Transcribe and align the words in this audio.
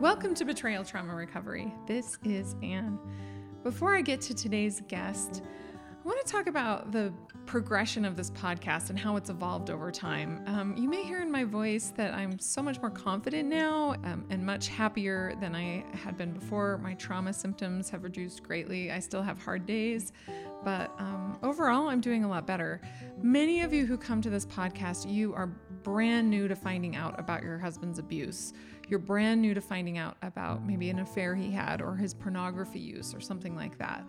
Welcome 0.00 0.34
to 0.36 0.46
Betrayal 0.46 0.82
Trauma 0.82 1.14
Recovery. 1.14 1.74
This 1.86 2.16
is 2.24 2.56
Anne. 2.62 2.98
Before 3.62 3.94
I 3.94 4.00
get 4.00 4.22
to 4.22 4.34
today's 4.34 4.80
guest, 4.88 5.42
I 5.44 6.08
want 6.08 6.18
to 6.24 6.32
talk 6.32 6.46
about 6.46 6.90
the 6.90 7.12
progression 7.44 8.06
of 8.06 8.16
this 8.16 8.30
podcast 8.30 8.88
and 8.88 8.98
how 8.98 9.16
it's 9.16 9.28
evolved 9.28 9.68
over 9.68 9.90
time. 9.90 10.42
Um, 10.46 10.74
you 10.74 10.88
may 10.88 11.02
hear 11.02 11.20
in 11.20 11.30
my 11.30 11.44
voice 11.44 11.92
that 11.98 12.14
I'm 12.14 12.38
so 12.38 12.62
much 12.62 12.80
more 12.80 12.90
confident 12.90 13.50
now 13.50 13.94
um, 14.04 14.24
and 14.30 14.42
much 14.44 14.68
happier 14.68 15.34
than 15.38 15.54
I 15.54 15.84
had 15.92 16.16
been 16.16 16.32
before. 16.32 16.78
My 16.78 16.94
trauma 16.94 17.34
symptoms 17.34 17.90
have 17.90 18.02
reduced 18.02 18.42
greatly. 18.42 18.90
I 18.90 19.00
still 19.00 19.22
have 19.22 19.42
hard 19.42 19.66
days, 19.66 20.14
but 20.64 20.92
um, 20.98 21.38
overall, 21.42 21.88
I'm 21.88 22.00
doing 22.00 22.24
a 22.24 22.28
lot 22.28 22.46
better. 22.46 22.80
Many 23.20 23.60
of 23.60 23.74
you 23.74 23.84
who 23.84 23.98
come 23.98 24.22
to 24.22 24.30
this 24.30 24.46
podcast, 24.46 25.12
you 25.12 25.34
are 25.34 25.48
brand 25.82 26.30
new 26.30 26.48
to 26.48 26.56
finding 26.56 26.96
out 26.96 27.20
about 27.20 27.42
your 27.42 27.58
husband's 27.58 27.98
abuse 27.98 28.54
you're 28.90 28.98
brand 28.98 29.40
new 29.40 29.54
to 29.54 29.60
finding 29.60 29.98
out 29.98 30.16
about 30.22 30.66
maybe 30.66 30.90
an 30.90 30.98
affair 30.98 31.34
he 31.34 31.50
had 31.50 31.80
or 31.80 31.96
his 31.96 32.12
pornography 32.12 32.80
use 32.80 33.14
or 33.14 33.20
something 33.20 33.54
like 33.54 33.78
that. 33.78 34.04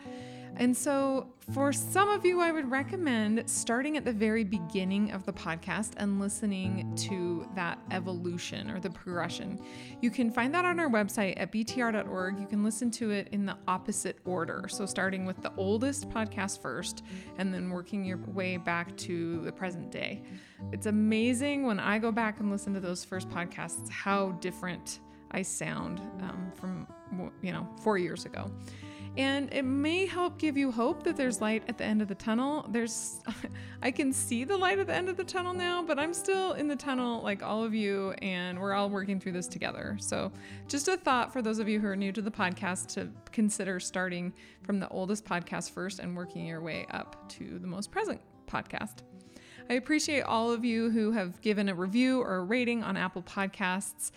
And 0.58 0.76
so, 0.76 1.34
for 1.54 1.74
some 1.74 2.10
of 2.10 2.26
you, 2.26 2.40
I 2.40 2.52
would 2.52 2.70
recommend 2.70 3.50
starting 3.50 3.98
at 3.98 4.06
the 4.06 4.14
very 4.14 4.44
beginning 4.44 5.12
of 5.12 5.26
the 5.26 5.34
podcast 5.34 5.94
and 5.98 6.20
listening 6.20 6.94
to 7.08 7.48
that 7.56 7.80
evolution 7.90 8.70
or 8.70 8.80
the 8.80 8.90
progression. 8.90 9.60
You 10.02 10.12
can 10.12 10.30
find 10.30 10.54
that 10.54 10.66
on 10.66 10.80
our 10.80 10.90
website 10.90 11.34
at 11.38 11.52
btr.org. 11.52 12.40
You 12.40 12.46
can 12.46 12.64
listen 12.64 12.92
to 12.92 13.12
it 13.12 13.30
in 13.32 13.46
the 13.46 13.58
opposite 13.68 14.20
order. 14.26 14.66
So, 14.70 14.86
starting 14.86 15.26
with 15.26 15.42
the 15.42 15.54
oldest 15.58 16.10
podcast 16.10 16.62
first 16.62 17.04
and 17.38 17.54
then 17.54 17.70
working 17.70 18.04
your 18.06 18.18
way 18.28 18.58
back 18.58 18.96
to 18.98 19.42
the 19.42 19.52
present 19.52 19.92
day. 19.92 20.22
It's 20.72 20.86
amazing 20.86 21.66
when 21.66 21.80
I 21.80 21.98
go 21.98 22.12
back 22.12 22.40
and 22.40 22.52
listen 22.52 22.74
to 22.74 22.80
those 22.80 23.04
first 23.04 23.30
podcasts 23.30 23.90
how 23.90 24.32
different 24.42 25.00
I 25.32 25.42
sound 25.42 26.00
um, 26.22 26.52
from, 26.56 26.88
you 27.42 27.52
know, 27.52 27.68
four 27.82 27.98
years 27.98 28.26
ago 28.26 28.52
and 29.18 29.52
it 29.52 29.64
may 29.64 30.06
help 30.06 30.38
give 30.38 30.56
you 30.56 30.72
hope 30.72 31.04
that 31.04 31.18
there's 31.18 31.42
light 31.42 31.64
at 31.68 31.78
the 31.78 31.84
end 31.84 32.02
of 32.02 32.08
the 32.08 32.16
tunnel. 32.16 32.66
There's, 32.70 33.20
I 33.82 33.92
can 33.92 34.14
see 34.14 34.46
the 34.46 34.56
light 34.56 34.80
at 34.80 34.88
the 34.88 34.94
end 34.94 35.10
of 35.10 35.18
the 35.18 35.24
tunnel 35.24 35.54
now, 35.54 35.84
but 35.84 36.00
I'm 36.00 36.14
still 36.14 36.54
in 36.54 36.68
the 36.68 36.76
tunnel 36.76 37.22
like 37.22 37.44
all 37.44 37.64
of 37.64 37.74
you, 37.74 38.12
and 38.22 38.60
we're 38.60 38.74
all 38.74 38.90
working 38.90 39.20
through 39.20 39.34
this 39.34 39.48
together. 39.48 39.98
So, 40.00 40.32
just 40.68 40.88
a 40.88 40.96
thought 40.96 41.34
for 41.34 41.42
those 41.42 41.60
of 41.60 41.68
you 41.68 41.80
who 41.80 41.88
are 41.88 41.96
new 41.96 42.14
to 42.14 42.22
the 42.22 42.32
podcast 42.32 42.88
to 42.94 43.10
consider 43.32 43.80
starting 43.80 44.32
from 44.64 44.80
the 44.80 44.88
oldest 44.90 45.26
podcast 45.26 45.72
first 45.72 46.00
and 46.00 46.16
working 46.16 46.46
your 46.46 46.62
way 46.62 46.86
up 46.92 47.30
to 47.32 47.60
the 47.60 47.68
most 47.68 47.92
present 47.92 48.22
podcast. 48.48 49.00
I 49.70 49.76
appreciate 49.76 50.22
all 50.22 50.52
of 50.52 50.66
you 50.66 50.90
who 50.90 51.12
have 51.12 51.40
given 51.42 51.70
a 51.70 51.76
review 51.76 52.22
or 52.22 52.36
a 52.36 52.44
rating 52.44 52.84
on 52.84 52.98
Apple 52.98 53.24
Podcasts. 53.24 54.12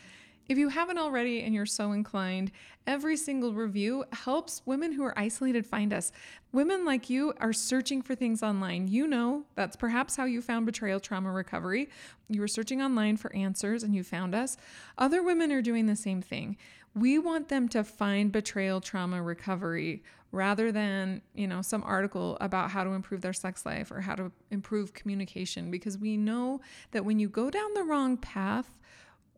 If 0.47 0.59
you 0.59 0.69
haven't 0.69 0.99
already 0.99 1.43
and 1.43 1.55
you're 1.55 1.65
so 1.65 1.93
inclined, 1.93 2.53
every 2.87 3.17
single 3.17 3.55
review 3.55 4.05
helps 4.13 4.61
women 4.67 4.93
who 4.93 5.03
are 5.03 5.19
isolated 5.19 5.65
find 5.65 5.91
us. 5.91 6.13
Women 6.53 6.85
like 6.85 7.09
you 7.09 7.33
are 7.41 7.55
searching 7.55 8.03
for 8.03 8.15
things 8.15 8.43
online. 8.43 8.89
You 8.89 9.07
know 9.07 9.45
that's 9.55 9.75
perhaps 9.75 10.17
how 10.17 10.27
you 10.27 10.43
found 10.43 10.67
betrayal 10.67 11.01
trauma 11.01 11.33
recovery. 11.33 11.89
You 12.29 12.43
were 12.43 12.49
searching 12.49 12.83
online 12.83 13.17
for 13.17 13.35
answers 13.35 13.83
and 13.83 13.95
you 13.95 14.05
found 14.05 14.35
us. 14.35 14.59
Other 14.99 15.23
women 15.23 15.51
are 15.51 15.63
doing 15.63 15.87
the 15.87 15.97
same 15.97 16.21
thing. 16.21 16.59
We 16.95 17.19
want 17.19 17.49
them 17.49 17.67
to 17.71 17.83
find 17.83 18.31
betrayal 18.31 18.83
trauma 18.83 19.23
recovery 19.23 20.03
rather 20.31 20.71
than, 20.71 21.23
you 21.35 21.47
know, 21.47 21.63
some 21.63 21.83
article 21.85 22.37
about 22.41 22.71
how 22.71 22.85
to 22.85 22.91
improve 22.91 23.23
their 23.23 23.33
sex 23.33 23.65
life 23.65 23.91
or 23.91 24.03
how 24.03 24.15
to 24.17 24.31
improve 24.51 24.93
communication 24.93 25.71
because 25.71 25.97
we 25.97 26.17
know 26.19 26.61
that 26.91 27.05
when 27.05 27.19
you 27.19 27.29
go 27.29 27.51
down 27.51 27.73
the 27.75 27.85
wrong 27.85 28.17
path, 28.17 28.69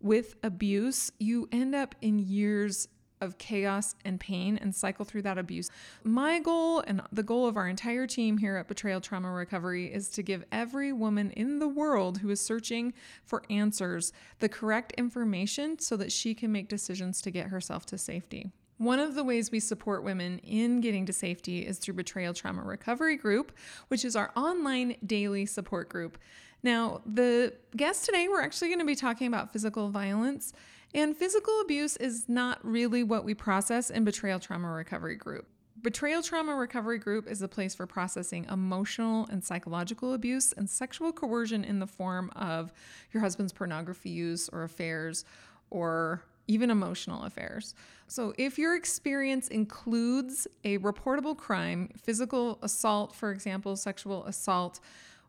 with 0.06 0.36
abuse, 0.42 1.10
you 1.18 1.48
end 1.52 1.74
up 1.74 1.94
in 2.00 2.18
years 2.18 2.88
of 3.20 3.38
chaos 3.38 3.94
and 4.04 4.20
pain 4.20 4.58
and 4.58 4.74
cycle 4.74 5.04
through 5.04 5.22
that 5.22 5.38
abuse. 5.38 5.70
My 6.04 6.38
goal 6.38 6.80
and 6.80 7.00
the 7.12 7.22
goal 7.22 7.46
of 7.46 7.56
our 7.56 7.66
entire 7.66 8.06
team 8.06 8.38
here 8.38 8.56
at 8.56 8.68
Betrayal 8.68 9.00
Trauma 9.00 9.30
Recovery 9.30 9.92
is 9.92 10.08
to 10.10 10.22
give 10.22 10.44
every 10.52 10.92
woman 10.92 11.30
in 11.30 11.58
the 11.58 11.68
world 11.68 12.18
who 12.18 12.30
is 12.30 12.40
searching 12.40 12.92
for 13.24 13.42
answers 13.48 14.12
the 14.38 14.48
correct 14.48 14.92
information 14.98 15.78
so 15.78 15.96
that 15.96 16.12
she 16.12 16.34
can 16.34 16.52
make 16.52 16.68
decisions 16.68 17.22
to 17.22 17.30
get 17.30 17.46
herself 17.46 17.86
to 17.86 17.98
safety. 17.98 18.52
One 18.78 18.98
of 18.98 19.14
the 19.14 19.24
ways 19.24 19.50
we 19.50 19.60
support 19.60 20.04
women 20.04 20.38
in 20.40 20.82
getting 20.82 21.06
to 21.06 21.12
safety 21.12 21.60
is 21.60 21.78
through 21.78 21.94
Betrayal 21.94 22.34
Trauma 22.34 22.62
Recovery 22.62 23.16
Group, 23.16 23.52
which 23.88 24.04
is 24.04 24.14
our 24.14 24.30
online 24.36 24.96
daily 25.06 25.46
support 25.46 25.88
group. 25.88 26.18
Now, 26.62 27.00
the 27.06 27.52
guest 27.76 28.04
today, 28.04 28.28
we're 28.28 28.42
actually 28.42 28.68
going 28.68 28.80
to 28.80 28.86
be 28.86 28.96
talking 28.96 29.26
about 29.26 29.52
physical 29.52 29.90
violence. 29.90 30.52
And 30.94 31.16
physical 31.16 31.60
abuse 31.60 31.96
is 31.96 32.28
not 32.28 32.58
really 32.64 33.02
what 33.02 33.24
we 33.24 33.34
process 33.34 33.90
in 33.90 34.04
Betrayal 34.04 34.40
Trauma 34.40 34.70
Recovery 34.70 35.16
Group. 35.16 35.46
Betrayal 35.82 36.22
Trauma 36.22 36.54
Recovery 36.54 36.98
Group 36.98 37.28
is 37.28 37.42
a 37.42 37.48
place 37.48 37.74
for 37.74 37.86
processing 37.86 38.46
emotional 38.50 39.28
and 39.30 39.44
psychological 39.44 40.14
abuse 40.14 40.52
and 40.52 40.68
sexual 40.68 41.12
coercion 41.12 41.64
in 41.64 41.78
the 41.78 41.86
form 41.86 42.30
of 42.34 42.72
your 43.12 43.20
husband's 43.20 43.52
pornography 43.52 44.10
use 44.10 44.48
or 44.48 44.62
affairs 44.62 45.24
or 45.70 46.24
even 46.48 46.70
emotional 46.70 47.24
affairs. 47.24 47.74
So, 48.08 48.32
if 48.38 48.58
your 48.58 48.74
experience 48.76 49.48
includes 49.48 50.46
a 50.64 50.78
reportable 50.78 51.36
crime, 51.36 51.90
physical 51.96 52.58
assault, 52.62 53.14
for 53.14 53.30
example, 53.30 53.76
sexual 53.76 54.24
assault, 54.24 54.80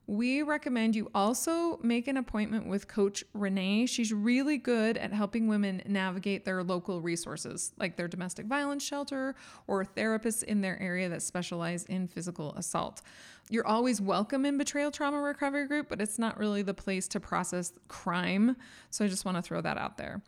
we 0.07 0.41
recommend 0.41 0.95
you 0.95 1.11
also 1.13 1.79
make 1.83 2.07
an 2.07 2.15
appointment 2.15 2.65
with 2.65 2.87
Coach 2.87 3.25
Renee. 3.33 3.85
She's 3.85 4.13
really 4.13 4.57
good 4.57 4.97
at 4.97 5.11
helping 5.11 5.49
women 5.49 5.81
navigate 5.85 6.45
their 6.45 6.63
local 6.63 7.01
resources, 7.01 7.73
like 7.77 7.97
their 7.97 8.07
domestic 8.07 8.45
violence 8.45 8.83
shelter 8.83 9.35
or 9.67 9.83
therapists 9.83 10.43
in 10.43 10.61
their 10.61 10.81
area 10.81 11.09
that 11.09 11.21
specialize 11.21 11.83
in 11.85 12.07
physical 12.07 12.53
assault. 12.55 13.01
You're 13.49 13.67
always 13.67 13.99
welcome 13.99 14.45
in 14.45 14.57
Betrayal 14.57 14.91
Trauma 14.91 15.19
Recovery 15.19 15.67
Group, 15.67 15.89
but 15.89 15.99
it's 15.99 16.17
not 16.17 16.39
really 16.39 16.61
the 16.61 16.73
place 16.73 17.09
to 17.09 17.19
process 17.19 17.73
crime. 17.89 18.55
So 18.89 19.03
I 19.03 19.09
just 19.09 19.25
want 19.25 19.35
to 19.35 19.41
throw 19.41 19.59
that 19.59 19.77
out 19.77 19.97
there. 19.97 20.21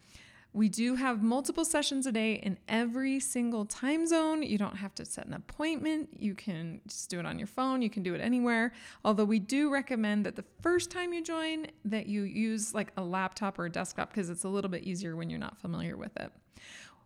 We 0.51 0.67
do 0.67 0.95
have 0.95 1.21
multiple 1.21 1.63
sessions 1.63 2.07
a 2.07 2.11
day 2.11 2.33
in 2.33 2.57
every 2.67 3.19
single 3.19 3.65
time 3.65 4.07
zone. 4.07 4.41
You 4.41 4.57
don't 4.57 4.77
have 4.77 4.95
to 4.95 5.05
set 5.05 5.27
an 5.27 5.33
appointment. 5.35 6.09
You 6.17 6.33
can 6.33 6.81
just 6.87 7.09
do 7.09 7.19
it 7.19 7.25
on 7.25 7.37
your 7.37 7.47
phone. 7.47 7.83
You 7.83 7.89
can 7.89 8.01
do 8.01 8.15
it 8.15 8.21
anywhere. 8.21 8.73
Although 9.05 9.25
we 9.25 9.37
do 9.37 9.71
recommend 9.71 10.25
that 10.25 10.35
the 10.35 10.45
first 10.61 10.89
time 10.89 11.13
you 11.13 11.23
join 11.23 11.67
that 11.85 12.07
you 12.07 12.23
use 12.23 12.73
like 12.73 12.91
a 12.97 13.03
laptop 13.03 13.59
or 13.59 13.65
a 13.65 13.71
desktop 13.71 14.09
because 14.09 14.29
it's 14.29 14.43
a 14.43 14.49
little 14.49 14.71
bit 14.71 14.83
easier 14.83 15.15
when 15.15 15.29
you're 15.29 15.39
not 15.39 15.59
familiar 15.59 15.95
with 15.95 16.17
it. 16.17 16.31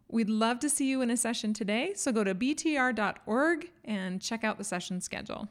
We'd 0.08 0.30
love 0.30 0.59
to 0.59 0.70
see 0.70 0.90
you 0.90 1.02
in 1.02 1.09
a 1.09 1.18
session 1.18 1.53
today, 1.53 1.94
so 1.96 2.12
go 2.12 2.24
to 2.24 2.36
btr.org 2.36 3.72
and 3.84 4.22
check 4.22 4.44
out 4.44 4.58
the 4.58 4.64
session 4.64 5.02
schedule. 5.02 5.50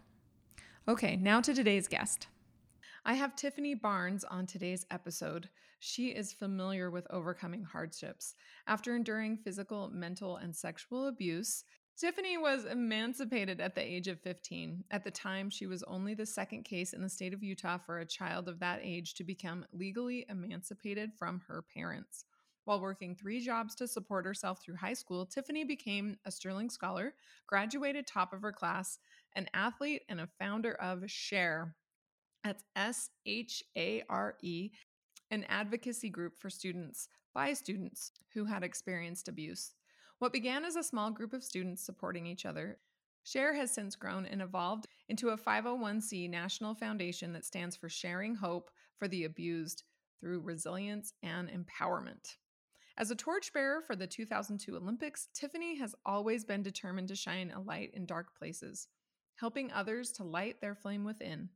Okay, 0.89 1.17
now 1.17 1.41
to 1.41 1.53
today's 1.53 1.89
guest. 1.89 2.29
I 3.05 3.15
have 3.15 3.35
Tiffany 3.35 3.75
Barnes 3.75 4.23
on 4.25 4.47
today's 4.47 4.87
episode. 4.91 5.49
She 5.85 6.11
is 6.11 6.33
familiar 6.33 6.93
with 6.93 7.09
overcoming 7.11 7.65
hardships. 7.65 8.37
After 8.69 8.95
enduring 8.95 9.39
physical, 9.39 9.91
mental, 9.91 10.37
and 10.37 10.55
sexual 10.55 11.09
abuse, 11.09 11.65
Tiffany 11.97 12.39
was 12.39 12.67
emancipated 12.67 13.61
at 13.61 13.75
the 13.75 13.83
age 13.83 14.07
of 14.07 14.21
15. 14.21 14.85
At 14.93 15.03
the 15.03 15.11
time, 15.11 15.51
she 15.51 15.67
was 15.67 15.83
only 15.83 16.15
the 16.15 16.25
second 16.25 16.63
case 16.63 16.93
in 16.93 17.03
the 17.03 17.09
state 17.09 17.35
of 17.35 17.43
Utah 17.43 17.79
for 17.79 17.99
a 17.99 18.07
child 18.07 18.49
of 18.49 18.61
that 18.61 18.79
age 18.81 19.15
to 19.15 19.25
become 19.25 19.67
legally 19.73 20.25
emancipated 20.29 21.11
from 21.19 21.43
her 21.49 21.65
parents. 21.75 22.27
While 22.65 22.81
working 22.81 23.17
three 23.17 23.41
jobs 23.41 23.75
to 23.75 23.89
support 23.89 24.25
herself 24.25 24.63
through 24.63 24.77
high 24.77 24.95
school, 24.95 25.27
Tiffany 25.27 25.65
became 25.65 26.17
a 26.25 26.31
Sterling 26.31 26.71
Scholar, 26.71 27.13
graduated 27.49 28.07
top 28.07 28.33
of 28.33 28.43
her 28.43 28.53
class, 28.53 29.01
an 29.35 29.49
athlete, 29.53 30.03
and 30.09 30.21
a 30.21 30.29
founder 30.39 30.75
of 30.75 31.11
SHARE. 31.11 31.75
That's 32.45 32.65
S 32.77 33.11
H 33.27 33.65
A 33.77 34.03
R 34.09 34.37
E, 34.43 34.71
an 35.33 35.45
advocacy 35.49 36.11
group 36.11 36.39
for 36.39 36.51
students 36.51 37.09
by 37.35 37.55
students 37.55 38.13
who 38.35 38.45
had 38.45 38.63
experienced 38.63 39.29
abuse. 39.29 39.73
What 40.19 40.33
began 40.33 40.65
as 40.65 40.77
a 40.77 40.83
small 40.83 41.11
group 41.11 41.33
of 41.33 41.43
students 41.43 41.85
supporting 41.85 42.27
each 42.27 42.45
other, 42.45 42.79
SHARE 43.25 43.55
has 43.55 43.71
since 43.73 43.97
grown 43.97 44.27
and 44.27 44.43
evolved 44.43 44.87
into 45.09 45.31
a 45.31 45.39
501c 45.39 46.29
national 46.29 46.75
foundation 46.75 47.33
that 47.33 47.47
stands 47.47 47.77
for 47.77 47.89
Sharing 47.89 48.35
Hope 48.35 48.71
for 48.99 49.09
the 49.09 49.25
Abused 49.25 49.85
through 50.21 50.41
Resilience 50.41 51.15
and 51.23 51.49
Empowerment. 51.49 52.37
As 52.99 53.11
a 53.11 53.17
torchbearer 53.17 53.81
for 53.81 53.97
the 53.97 54.07
2002 54.07 54.77
Olympics, 54.77 55.29
Tiffany 55.33 55.79
has 55.79 55.95
always 56.05 56.45
been 56.45 56.63
determined 56.63 57.09
to 57.09 57.17
shine 57.17 57.51
a 57.53 57.61
light 57.61 57.91
in 57.95 58.05
dark 58.05 58.37
places, 58.37 58.89
helping 59.37 59.73
others 59.73 60.13
to 60.13 60.25
light 60.25 60.61
their 60.61 60.75
flame 60.75 61.05
within. 61.05 61.49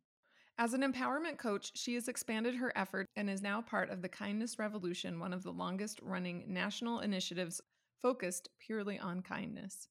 As 0.58 0.72
an 0.72 0.80
empowerment 0.80 1.36
coach, 1.36 1.72
she 1.74 1.94
has 1.96 2.08
expanded 2.08 2.54
her 2.54 2.72
effort 2.76 3.06
and 3.14 3.28
is 3.28 3.42
now 3.42 3.60
part 3.60 3.90
of 3.90 4.00
the 4.00 4.08
Kindness 4.08 4.58
Revolution, 4.58 5.20
one 5.20 5.34
of 5.34 5.42
the 5.42 5.52
longest 5.52 6.00
running 6.02 6.44
national 6.48 7.00
initiatives 7.00 7.60
focused 8.00 8.48
purely 8.58 8.98
on 8.98 9.20
kindness. 9.20 9.88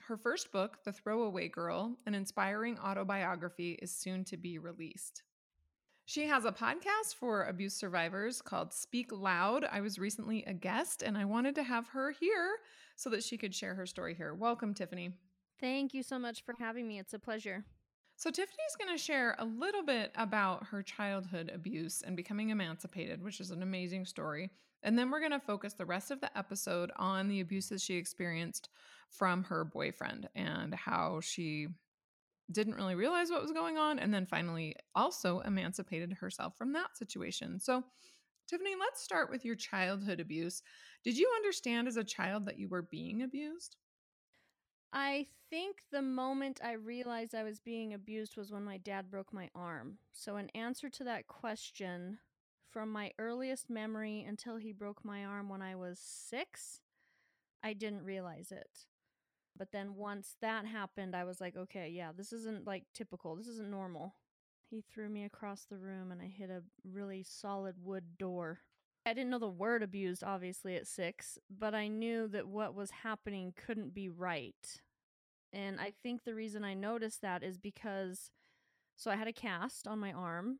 Her 0.00 0.16
first 0.16 0.50
book, 0.50 0.78
The 0.82 0.92
Throwaway 0.92 1.48
Girl, 1.48 1.94
an 2.06 2.14
inspiring 2.14 2.78
autobiography, 2.78 3.78
is 3.82 3.94
soon 3.94 4.24
to 4.24 4.38
be 4.38 4.58
released. 4.58 5.24
She 6.06 6.26
has 6.26 6.46
a 6.46 6.52
podcast 6.52 7.16
for 7.20 7.44
abuse 7.44 7.74
survivors 7.74 8.40
called 8.40 8.72
Speak 8.72 9.12
Loud. 9.12 9.66
I 9.70 9.82
was 9.82 9.98
recently 9.98 10.42
a 10.44 10.54
guest 10.54 11.02
and 11.02 11.18
I 11.18 11.26
wanted 11.26 11.54
to 11.56 11.62
have 11.62 11.88
her 11.88 12.12
here 12.12 12.56
so 12.96 13.10
that 13.10 13.22
she 13.22 13.36
could 13.36 13.54
share 13.54 13.74
her 13.74 13.84
story 13.84 14.14
here. 14.14 14.32
Welcome, 14.32 14.72
Tiffany. 14.72 15.12
Thank 15.60 15.92
you 15.92 16.02
so 16.02 16.18
much 16.18 16.46
for 16.46 16.54
having 16.58 16.88
me. 16.88 16.98
It's 16.98 17.12
a 17.12 17.18
pleasure. 17.18 17.66
So, 18.18 18.32
Tiffany's 18.32 18.74
going 18.76 18.90
to 18.90 19.00
share 19.00 19.36
a 19.38 19.44
little 19.44 19.84
bit 19.84 20.10
about 20.16 20.66
her 20.66 20.82
childhood 20.82 21.52
abuse 21.54 22.02
and 22.04 22.16
becoming 22.16 22.50
emancipated, 22.50 23.22
which 23.22 23.38
is 23.38 23.52
an 23.52 23.62
amazing 23.62 24.06
story. 24.06 24.50
And 24.82 24.98
then 24.98 25.08
we're 25.08 25.20
going 25.20 25.30
to 25.30 25.38
focus 25.38 25.74
the 25.74 25.86
rest 25.86 26.10
of 26.10 26.20
the 26.20 26.36
episode 26.36 26.90
on 26.96 27.28
the 27.28 27.38
abuses 27.38 27.80
she 27.80 27.94
experienced 27.94 28.70
from 29.08 29.44
her 29.44 29.64
boyfriend 29.64 30.28
and 30.34 30.74
how 30.74 31.20
she 31.20 31.68
didn't 32.50 32.74
really 32.74 32.96
realize 32.96 33.30
what 33.30 33.40
was 33.40 33.52
going 33.52 33.78
on 33.78 34.00
and 34.00 34.12
then 34.12 34.26
finally 34.26 34.74
also 34.96 35.38
emancipated 35.40 36.12
herself 36.14 36.58
from 36.58 36.72
that 36.72 36.96
situation. 36.96 37.60
So, 37.60 37.84
Tiffany, 38.48 38.74
let's 38.80 39.00
start 39.00 39.30
with 39.30 39.44
your 39.44 39.54
childhood 39.54 40.18
abuse. 40.18 40.60
Did 41.04 41.16
you 41.16 41.30
understand 41.36 41.86
as 41.86 41.96
a 41.96 42.02
child 42.02 42.46
that 42.46 42.58
you 42.58 42.66
were 42.66 42.82
being 42.82 43.22
abused? 43.22 43.76
I 44.92 45.26
think 45.50 45.82
the 45.90 46.02
moment 46.02 46.60
I 46.64 46.72
realized 46.72 47.34
I 47.34 47.42
was 47.42 47.60
being 47.60 47.92
abused 47.94 48.36
was 48.36 48.50
when 48.50 48.64
my 48.64 48.78
dad 48.78 49.10
broke 49.10 49.32
my 49.32 49.50
arm. 49.54 49.98
So, 50.12 50.36
in 50.36 50.48
answer 50.50 50.88
to 50.90 51.04
that 51.04 51.26
question, 51.26 52.18
from 52.70 52.90
my 52.90 53.12
earliest 53.18 53.70
memory 53.70 54.22
until 54.26 54.56
he 54.56 54.72
broke 54.72 55.04
my 55.04 55.24
arm 55.24 55.48
when 55.48 55.62
I 55.62 55.74
was 55.74 55.98
six, 55.98 56.80
I 57.62 57.74
didn't 57.74 58.04
realize 58.04 58.52
it. 58.52 58.86
But 59.56 59.72
then 59.72 59.96
once 59.96 60.36
that 60.40 60.66
happened, 60.66 61.16
I 61.16 61.24
was 61.24 61.40
like, 61.40 61.56
okay, 61.56 61.88
yeah, 61.90 62.12
this 62.16 62.32
isn't 62.32 62.66
like 62.66 62.84
typical. 62.94 63.36
This 63.36 63.48
isn't 63.48 63.70
normal. 63.70 64.14
He 64.70 64.82
threw 64.82 65.08
me 65.08 65.24
across 65.24 65.64
the 65.64 65.78
room 65.78 66.12
and 66.12 66.22
I 66.22 66.26
hit 66.26 66.50
a 66.50 66.62
really 66.84 67.22
solid 67.24 67.76
wood 67.82 68.18
door. 68.18 68.60
I 69.08 69.14
didn't 69.14 69.30
know 69.30 69.38
the 69.38 69.48
word 69.48 69.82
abused, 69.82 70.22
obviously, 70.22 70.76
at 70.76 70.86
six, 70.86 71.38
but 71.48 71.74
I 71.74 71.88
knew 71.88 72.28
that 72.28 72.46
what 72.46 72.74
was 72.74 72.90
happening 72.90 73.54
couldn't 73.56 73.94
be 73.94 74.10
right. 74.10 74.82
And 75.50 75.80
I 75.80 75.92
think 76.02 76.24
the 76.24 76.34
reason 76.34 76.62
I 76.62 76.74
noticed 76.74 77.22
that 77.22 77.42
is 77.42 77.56
because, 77.56 78.30
so 78.96 79.10
I 79.10 79.16
had 79.16 79.26
a 79.26 79.32
cast 79.32 79.86
on 79.88 79.98
my 79.98 80.12
arm. 80.12 80.58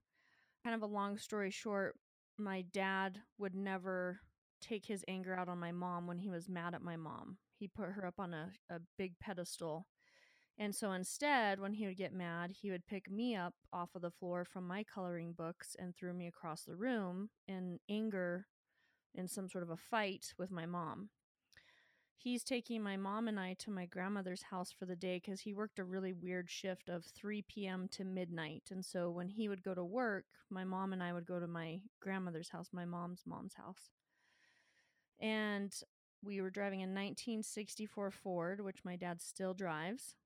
Kind 0.64 0.74
of 0.74 0.82
a 0.82 0.92
long 0.92 1.18
story 1.18 1.50
short, 1.50 1.96
my 2.38 2.64
dad 2.72 3.18
would 3.36 3.54
never 3.54 4.20
take 4.62 4.86
his 4.86 5.04
anger 5.06 5.34
out 5.34 5.50
on 5.50 5.58
my 5.58 5.72
mom 5.72 6.06
when 6.06 6.18
he 6.18 6.30
was 6.30 6.48
mad 6.48 6.74
at 6.74 6.82
my 6.82 6.96
mom. 6.96 7.36
He 7.58 7.68
put 7.68 7.90
her 7.90 8.06
up 8.06 8.18
on 8.18 8.32
a, 8.32 8.52
a 8.70 8.80
big 8.96 9.12
pedestal. 9.20 9.86
And 10.58 10.74
so 10.74 10.90
instead, 10.90 11.60
when 11.60 11.72
he 11.72 11.86
would 11.86 11.96
get 11.96 12.12
mad, 12.12 12.50
he 12.50 12.70
would 12.70 12.86
pick 12.86 13.08
me 13.10 13.36
up 13.36 13.54
off 13.72 13.94
of 13.94 14.02
the 14.02 14.10
floor 14.10 14.44
from 14.44 14.66
my 14.66 14.82
coloring 14.82 15.32
books 15.32 15.76
and 15.78 15.94
threw 15.94 16.12
me 16.12 16.26
across 16.26 16.62
the 16.62 16.74
room 16.74 17.30
in 17.46 17.78
anger 17.88 18.46
in 19.14 19.28
some 19.28 19.48
sort 19.48 19.62
of 19.62 19.70
a 19.70 19.76
fight 19.76 20.34
with 20.36 20.50
my 20.50 20.66
mom. 20.66 21.10
He's 22.16 22.42
taking 22.42 22.82
my 22.82 22.96
mom 22.96 23.28
and 23.28 23.38
I 23.38 23.54
to 23.60 23.70
my 23.70 23.86
grandmother's 23.86 24.42
house 24.42 24.72
for 24.76 24.86
the 24.86 24.96
day 24.96 25.20
because 25.24 25.40
he 25.42 25.54
worked 25.54 25.78
a 25.78 25.84
really 25.84 26.12
weird 26.12 26.50
shift 26.50 26.88
of 26.88 27.04
3 27.04 27.42
p.m. 27.42 27.86
to 27.92 28.02
midnight. 28.02 28.64
And 28.72 28.84
so 28.84 29.08
when 29.08 29.28
he 29.28 29.48
would 29.48 29.62
go 29.62 29.72
to 29.72 29.84
work, 29.84 30.24
my 30.50 30.64
mom 30.64 30.92
and 30.92 31.00
I 31.00 31.12
would 31.12 31.26
go 31.26 31.38
to 31.38 31.46
my 31.46 31.78
grandmother's 32.02 32.48
house, 32.48 32.70
my 32.72 32.84
mom's 32.84 33.22
mom's 33.24 33.54
house. 33.54 33.90
And 35.20 35.72
we 36.20 36.40
were 36.40 36.50
driving 36.50 36.80
a 36.80 36.90
1964 36.90 38.10
Ford, 38.10 38.60
which 38.60 38.84
my 38.84 38.96
dad 38.96 39.22
still 39.22 39.54
drives. 39.54 40.16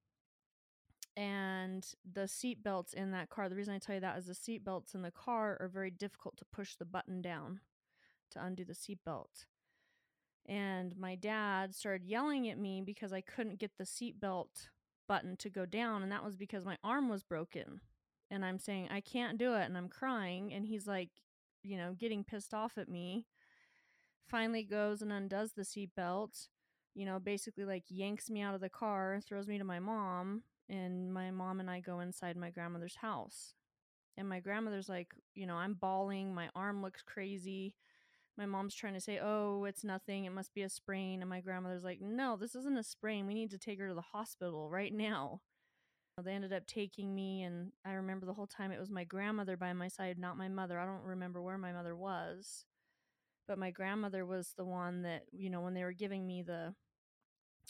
And 1.16 1.86
the 2.10 2.26
seat 2.26 2.62
belts 2.62 2.94
in 2.94 3.10
that 3.10 3.28
car, 3.28 3.48
the 3.48 3.56
reason 3.56 3.74
I 3.74 3.78
tell 3.78 3.94
you 3.94 4.00
that 4.00 4.18
is 4.18 4.26
the 4.26 4.34
seat 4.34 4.64
belts 4.64 4.94
in 4.94 5.02
the 5.02 5.10
car 5.10 5.58
are 5.60 5.68
very 5.68 5.90
difficult 5.90 6.36
to 6.38 6.44
push 6.46 6.74
the 6.74 6.86
button 6.86 7.20
down 7.20 7.60
to 8.30 8.44
undo 8.44 8.64
the 8.64 8.74
seat 8.74 8.98
belt. 9.04 9.46
And 10.46 10.96
my 10.96 11.14
dad 11.14 11.74
started 11.74 12.06
yelling 12.06 12.48
at 12.48 12.58
me 12.58 12.82
because 12.84 13.12
I 13.12 13.20
couldn't 13.20 13.58
get 13.58 13.72
the 13.78 13.86
seat 13.86 14.20
belt 14.20 14.70
button 15.06 15.36
to 15.36 15.50
go 15.50 15.66
down. 15.66 16.02
And 16.02 16.10
that 16.10 16.24
was 16.24 16.36
because 16.36 16.64
my 16.64 16.78
arm 16.82 17.08
was 17.08 17.22
broken. 17.22 17.80
And 18.30 18.44
I'm 18.44 18.58
saying, 18.58 18.88
I 18.90 19.00
can't 19.00 19.38
do 19.38 19.54
it. 19.54 19.64
And 19.64 19.76
I'm 19.76 19.88
crying. 19.88 20.52
And 20.52 20.66
he's 20.66 20.86
like, 20.86 21.10
you 21.62 21.76
know, 21.76 21.94
getting 21.96 22.24
pissed 22.24 22.54
off 22.54 22.78
at 22.78 22.88
me 22.88 23.26
finally 24.26 24.62
goes 24.62 25.02
and 25.02 25.12
undoes 25.12 25.52
the 25.52 25.62
seatbelt, 25.62 26.48
you 26.94 27.04
know, 27.04 27.18
basically 27.18 27.64
like 27.64 27.84
yanks 27.88 28.30
me 28.30 28.40
out 28.40 28.54
of 28.54 28.60
the 28.60 28.68
car, 28.68 29.20
throws 29.26 29.46
me 29.46 29.58
to 29.58 29.64
my 29.64 29.78
mom, 29.78 30.42
and 30.72 31.14
my 31.14 31.30
mom 31.30 31.60
and 31.60 31.70
I 31.70 31.80
go 31.80 32.00
inside 32.00 32.36
my 32.36 32.50
grandmother's 32.50 32.96
house. 32.96 33.54
And 34.16 34.28
my 34.28 34.40
grandmother's 34.40 34.88
like, 34.88 35.12
you 35.34 35.46
know, 35.46 35.56
I'm 35.56 35.74
bawling, 35.74 36.34
my 36.34 36.50
arm 36.56 36.82
looks 36.82 37.02
crazy. 37.02 37.76
My 38.38 38.46
mom's 38.46 38.74
trying 38.74 38.94
to 38.94 39.00
say, 39.00 39.18
"Oh, 39.22 39.64
it's 39.64 39.84
nothing. 39.84 40.24
It 40.24 40.32
must 40.32 40.54
be 40.54 40.62
a 40.62 40.68
sprain." 40.70 41.20
And 41.22 41.30
my 41.30 41.40
grandmother's 41.40 41.84
like, 41.84 42.00
"No, 42.00 42.36
this 42.36 42.54
isn't 42.56 42.78
a 42.78 42.82
sprain. 42.82 43.26
We 43.26 43.34
need 43.34 43.50
to 43.52 43.58
take 43.58 43.78
her 43.78 43.88
to 43.88 43.94
the 43.94 44.00
hospital 44.00 44.70
right 44.70 44.92
now." 44.92 45.42
They 46.22 46.32
ended 46.34 46.52
up 46.52 46.66
taking 46.66 47.14
me, 47.14 47.42
and 47.42 47.72
I 47.84 47.92
remember 47.92 48.26
the 48.26 48.34
whole 48.34 48.46
time 48.46 48.72
it 48.72 48.80
was 48.80 48.90
my 48.90 49.04
grandmother 49.04 49.56
by 49.56 49.72
my 49.74 49.88
side, 49.88 50.18
not 50.18 50.38
my 50.38 50.48
mother. 50.48 50.78
I 50.78 50.86
don't 50.86 51.04
remember 51.04 51.42
where 51.42 51.58
my 51.58 51.72
mother 51.72 51.96
was 51.96 52.66
but 53.48 53.58
my 53.58 53.70
grandmother 53.70 54.24
was 54.24 54.54
the 54.56 54.64
one 54.64 55.02
that 55.02 55.24
you 55.32 55.50
know 55.50 55.60
when 55.60 55.74
they 55.74 55.84
were 55.84 55.92
giving 55.92 56.26
me 56.26 56.42
the 56.42 56.74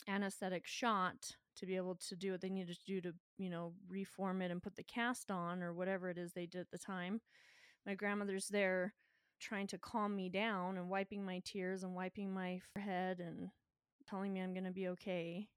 anesthetic 0.07 0.65
shot 0.67 1.35
to 1.57 1.65
be 1.65 1.75
able 1.75 1.95
to 1.95 2.15
do 2.15 2.31
what 2.31 2.41
they 2.41 2.49
needed 2.49 2.75
to 2.75 2.85
do 2.85 3.01
to 3.01 3.13
you 3.37 3.49
know 3.49 3.73
reform 3.87 4.41
it 4.41 4.51
and 4.51 4.63
put 4.63 4.75
the 4.75 4.83
cast 4.83 5.31
on 5.31 5.61
or 5.61 5.73
whatever 5.73 6.09
it 6.09 6.17
is 6.17 6.33
they 6.33 6.45
did 6.45 6.61
at 6.61 6.71
the 6.71 6.77
time. 6.77 7.21
My 7.85 7.95
grandmother's 7.95 8.47
there 8.47 8.93
trying 9.39 9.67
to 9.67 9.77
calm 9.77 10.15
me 10.15 10.29
down 10.29 10.77
and 10.77 10.89
wiping 10.89 11.25
my 11.25 11.41
tears 11.43 11.83
and 11.83 11.93
wiping 11.93 12.33
my 12.33 12.61
forehead 12.73 13.19
and 13.19 13.49
telling 14.07 14.33
me 14.33 14.41
i'm 14.41 14.53
going 14.53 14.63
to 14.63 14.71
be 14.71 14.87
okay. 14.89 15.47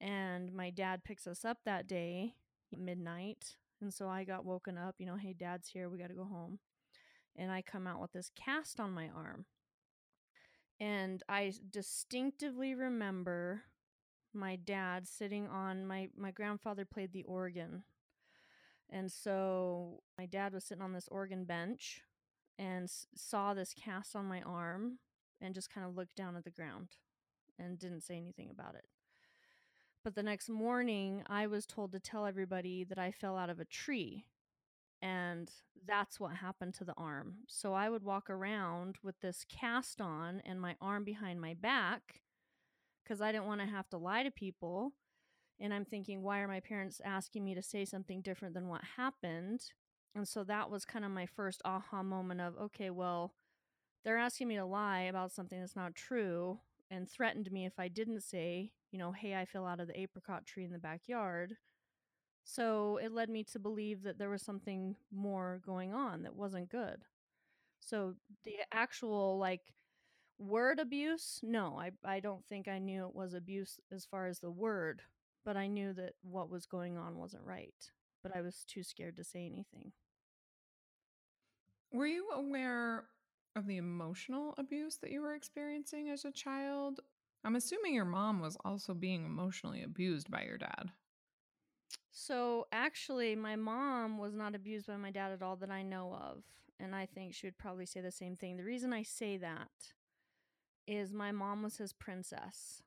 And 0.00 0.52
my 0.54 0.70
dad 0.70 1.04
picks 1.04 1.26
us 1.26 1.44
up 1.44 1.58
that 1.64 1.86
day 1.86 2.34
midnight 2.76 3.56
and 3.80 3.92
so 3.92 4.08
i 4.08 4.22
got 4.22 4.44
woken 4.44 4.78
up 4.78 4.94
you 4.98 5.04
know 5.04 5.16
hey 5.16 5.34
dad's 5.36 5.68
here 5.68 5.88
we 5.88 5.98
got 5.98 6.08
to 6.08 6.14
go 6.14 6.24
home. 6.24 6.58
And 7.36 7.50
I 7.50 7.62
come 7.62 7.86
out 7.86 8.00
with 8.00 8.12
this 8.12 8.30
cast 8.36 8.80
on 8.80 8.92
my 8.92 9.08
arm. 9.08 9.46
And 10.78 11.22
I 11.28 11.52
distinctively 11.70 12.74
remember 12.74 13.62
my 14.34 14.56
dad 14.56 15.06
sitting 15.08 15.48
on 15.48 15.86
my 15.86 16.08
my 16.16 16.30
grandfather 16.30 16.84
played 16.84 17.12
the 17.12 17.24
organ. 17.24 17.84
And 18.90 19.10
so 19.10 20.02
my 20.18 20.26
dad 20.26 20.52
was 20.52 20.64
sitting 20.64 20.82
on 20.82 20.92
this 20.92 21.08
organ 21.08 21.44
bench 21.44 22.02
and 22.58 22.84
s- 22.84 23.06
saw 23.14 23.54
this 23.54 23.72
cast 23.74 24.16
on 24.16 24.26
my 24.26 24.42
arm 24.42 24.98
and 25.40 25.54
just 25.54 25.70
kind 25.72 25.86
of 25.86 25.96
looked 25.96 26.16
down 26.16 26.36
at 26.36 26.44
the 26.44 26.50
ground 26.50 26.88
and 27.58 27.78
didn't 27.78 28.02
say 28.02 28.16
anything 28.16 28.50
about 28.50 28.74
it. 28.74 28.86
But 30.02 30.14
the 30.14 30.22
next 30.22 30.48
morning, 30.48 31.22
I 31.26 31.46
was 31.46 31.66
told 31.66 31.92
to 31.92 32.00
tell 32.00 32.26
everybody 32.26 32.84
that 32.84 32.98
I 32.98 33.10
fell 33.10 33.36
out 33.36 33.50
of 33.50 33.60
a 33.60 33.64
tree 33.64 34.24
and 35.02 35.50
that's 35.86 36.20
what 36.20 36.36
happened 36.36 36.74
to 36.74 36.84
the 36.84 36.94
arm. 36.96 37.36
So 37.48 37.74
I 37.74 37.90
would 37.90 38.04
walk 38.04 38.30
around 38.30 38.98
with 39.02 39.20
this 39.20 39.46
cast 39.48 40.00
on 40.00 40.42
and 40.46 40.60
my 40.60 40.76
arm 40.80 41.04
behind 41.04 41.40
my 41.40 41.54
back 41.54 42.22
because 43.04 43.20
I 43.20 43.32
didn't 43.32 43.46
want 43.46 43.60
to 43.60 43.66
have 43.66 43.88
to 43.90 43.98
lie 43.98 44.22
to 44.22 44.30
people. 44.30 44.92
And 45.60 45.74
I'm 45.74 45.84
thinking, 45.84 46.22
why 46.22 46.40
are 46.40 46.48
my 46.48 46.60
parents 46.60 47.00
asking 47.04 47.44
me 47.44 47.54
to 47.54 47.62
say 47.62 47.84
something 47.84 48.22
different 48.22 48.54
than 48.54 48.68
what 48.68 48.82
happened? 48.96 49.60
And 50.14 50.26
so 50.26 50.44
that 50.44 50.70
was 50.70 50.84
kind 50.84 51.04
of 51.04 51.10
my 51.10 51.26
first 51.26 51.62
aha 51.64 52.02
moment 52.02 52.40
of, 52.40 52.56
okay, 52.58 52.90
well, 52.90 53.34
they're 54.04 54.18
asking 54.18 54.48
me 54.48 54.56
to 54.56 54.64
lie 54.64 55.02
about 55.02 55.32
something 55.32 55.60
that's 55.60 55.76
not 55.76 55.94
true 55.94 56.60
and 56.90 57.08
threatened 57.08 57.52
me 57.52 57.66
if 57.66 57.78
I 57.78 57.88
didn't 57.88 58.22
say, 58.22 58.72
you 58.90 58.98
know, 58.98 59.12
hey, 59.12 59.34
I 59.36 59.44
fell 59.44 59.66
out 59.66 59.80
of 59.80 59.86
the 59.88 60.00
apricot 60.00 60.46
tree 60.46 60.64
in 60.64 60.72
the 60.72 60.78
backyard. 60.78 61.56
So 62.44 62.98
it 62.98 63.12
led 63.12 63.30
me 63.30 63.44
to 63.44 63.58
believe 63.58 64.02
that 64.02 64.18
there 64.18 64.30
was 64.30 64.42
something 64.42 64.96
more 65.12 65.60
going 65.64 65.92
on 65.92 66.22
that 66.22 66.34
wasn't 66.34 66.70
good. 66.70 67.02
So 67.80 68.14
the 68.44 68.54
actual 68.72 69.38
like 69.38 69.62
word 70.40 70.80
abuse, 70.80 71.40
no, 71.42 71.78
I 71.78 71.92
I 72.04 72.20
don't 72.20 72.44
think 72.46 72.66
I 72.66 72.78
knew 72.78 73.06
it 73.06 73.14
was 73.14 73.34
abuse 73.34 73.78
as 73.92 74.04
far 74.04 74.26
as 74.26 74.40
the 74.40 74.50
word, 74.50 75.02
but 75.44 75.56
I 75.56 75.66
knew 75.66 75.92
that 75.94 76.14
what 76.22 76.50
was 76.50 76.66
going 76.66 76.96
on 76.96 77.18
wasn't 77.18 77.44
right. 77.44 77.74
But 78.22 78.36
I 78.36 78.40
was 78.40 78.64
too 78.66 78.82
scared 78.82 79.16
to 79.16 79.24
say 79.24 79.46
anything. 79.46 79.92
Were 81.92 82.06
you 82.06 82.30
aware 82.30 83.04
of 83.56 83.66
the 83.66 83.78
emotional 83.78 84.54
abuse 84.58 84.96
that 84.98 85.10
you 85.10 85.22
were 85.22 85.34
experiencing 85.34 86.08
as 86.08 86.24
a 86.24 86.30
child? 86.30 87.00
I'm 87.44 87.56
assuming 87.56 87.94
your 87.94 88.04
mom 88.04 88.40
was 88.40 88.56
also 88.64 88.94
being 88.94 89.24
emotionally 89.24 89.82
abused 89.82 90.30
by 90.30 90.42
your 90.42 90.58
dad. 90.58 90.90
So 92.12 92.66
actually, 92.70 93.34
my 93.34 93.56
mom 93.56 94.18
was 94.18 94.34
not 94.34 94.54
abused 94.54 94.86
by 94.86 94.96
my 94.96 95.10
dad 95.10 95.32
at 95.32 95.42
all 95.42 95.56
that 95.56 95.70
I 95.70 95.82
know 95.82 96.12
of. 96.14 96.44
And 96.78 96.94
I 96.94 97.06
think 97.06 97.34
she 97.34 97.46
would 97.46 97.58
probably 97.58 97.86
say 97.86 98.00
the 98.00 98.10
same 98.10 98.36
thing. 98.36 98.56
The 98.56 98.64
reason 98.64 98.92
I 98.92 99.02
say 99.02 99.36
that 99.38 99.68
is 100.96 101.12
my 101.12 101.32
mom 101.32 101.62
was 101.62 101.76
his 101.76 101.92
princess. 101.92 102.82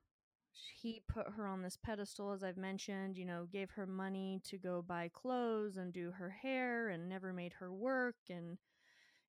he 0.76 1.02
put 1.08 1.28
her 1.36 1.46
on 1.46 1.62
this 1.62 1.76
pedestal, 1.76 2.32
as 2.32 2.42
I've 2.44 2.56
mentioned, 2.56 3.16
you 3.16 3.24
know, 3.24 3.46
gave 3.50 3.70
her 3.72 3.86
money 3.86 4.40
to 4.44 4.58
go 4.58 4.82
buy 4.82 5.08
clothes 5.12 5.76
and 5.76 5.92
do 5.92 6.12
her 6.12 6.30
hair 6.30 6.88
and 6.88 7.08
never 7.08 7.32
made 7.32 7.54
her 7.54 7.72
work. 7.72 8.16
And 8.28 8.58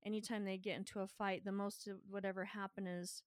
anytime 0.06 0.46
they'd 0.46 0.62
get 0.62 0.78
into 0.78 1.00
a 1.00 1.08
fight, 1.08 1.44
the 1.46 1.52
most 1.52 1.86
that 1.86 1.98
would 2.10 2.26
ever 2.26 2.46
happen 2.46 2.88
is 2.88 3.24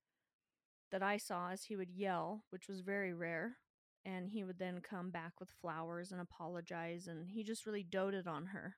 that 0.92 1.02
I 1.02 1.16
saw 1.16 1.50
is 1.50 1.64
he 1.64 1.76
would 1.76 1.90
yell, 1.90 2.44
which 2.50 2.68
was 2.68 2.80
very 2.80 3.12
rare. 3.12 3.56
And 4.04 4.28
he 4.28 4.44
would 4.44 4.58
then 4.58 4.80
come 4.80 5.10
back 5.10 5.40
with 5.40 5.50
flowers 5.60 6.12
and 6.12 6.20
apologize. 6.20 7.08
And 7.08 7.28
he 7.28 7.42
just 7.44 7.66
really 7.66 7.82
doted 7.82 8.26
on 8.26 8.46
her. 8.46 8.76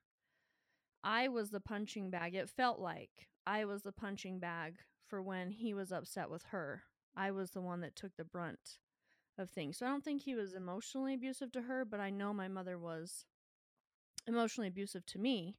I 1.03 1.27
was 1.27 1.51
the 1.51 1.59
punching 1.61 2.09
bag. 2.09 2.35
It 2.35 2.49
felt 2.49 2.79
like 2.79 3.29
I 3.45 3.65
was 3.65 3.83
the 3.83 3.91
punching 3.93 4.39
bag 4.39 4.79
for 5.11 5.21
when 5.21 5.51
he 5.51 5.73
was 5.73 5.91
upset 5.91 6.29
with 6.29 6.45
her. 6.51 6.83
I 7.15 7.31
was 7.31 7.51
the 7.51 7.61
one 7.61 7.81
that 7.81 7.97
took 7.97 8.15
the 8.15 8.23
brunt 8.23 8.79
of 9.37 9.49
things. 9.49 9.77
So 9.77 9.85
I 9.85 9.89
don't 9.89 10.05
think 10.05 10.21
he 10.21 10.35
was 10.35 10.53
emotionally 10.53 11.13
abusive 11.13 11.51
to 11.51 11.63
her, 11.63 11.83
but 11.83 11.99
I 11.99 12.09
know 12.09 12.33
my 12.33 12.47
mother 12.47 12.79
was 12.79 13.25
emotionally 14.25 14.69
abusive 14.69 15.05
to 15.07 15.19
me. 15.19 15.57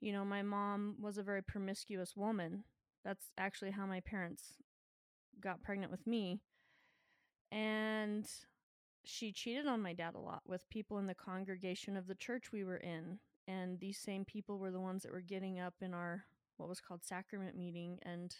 You 0.00 0.12
know, 0.12 0.24
my 0.24 0.42
mom 0.42 0.96
was 1.00 1.18
a 1.18 1.22
very 1.22 1.40
promiscuous 1.40 2.16
woman. 2.16 2.64
That's 3.04 3.30
actually 3.38 3.70
how 3.70 3.86
my 3.86 4.00
parents 4.00 4.54
got 5.40 5.62
pregnant 5.62 5.92
with 5.92 6.04
me. 6.04 6.40
And 7.52 8.28
she 9.04 9.30
cheated 9.30 9.68
on 9.68 9.80
my 9.80 9.92
dad 9.92 10.16
a 10.16 10.20
lot 10.20 10.42
with 10.44 10.68
people 10.68 10.98
in 10.98 11.06
the 11.06 11.14
congregation 11.14 11.96
of 11.96 12.08
the 12.08 12.16
church 12.16 12.50
we 12.52 12.64
were 12.64 12.76
in. 12.76 13.20
And 13.46 13.78
these 13.78 13.98
same 13.98 14.24
people 14.24 14.58
were 14.58 14.72
the 14.72 14.80
ones 14.80 15.04
that 15.04 15.12
were 15.12 15.20
getting 15.20 15.60
up 15.60 15.74
in 15.80 15.94
our 15.94 16.24
what 16.58 16.68
was 16.68 16.80
called 16.80 17.04
sacrament 17.04 17.56
meeting 17.56 17.98
and 18.02 18.36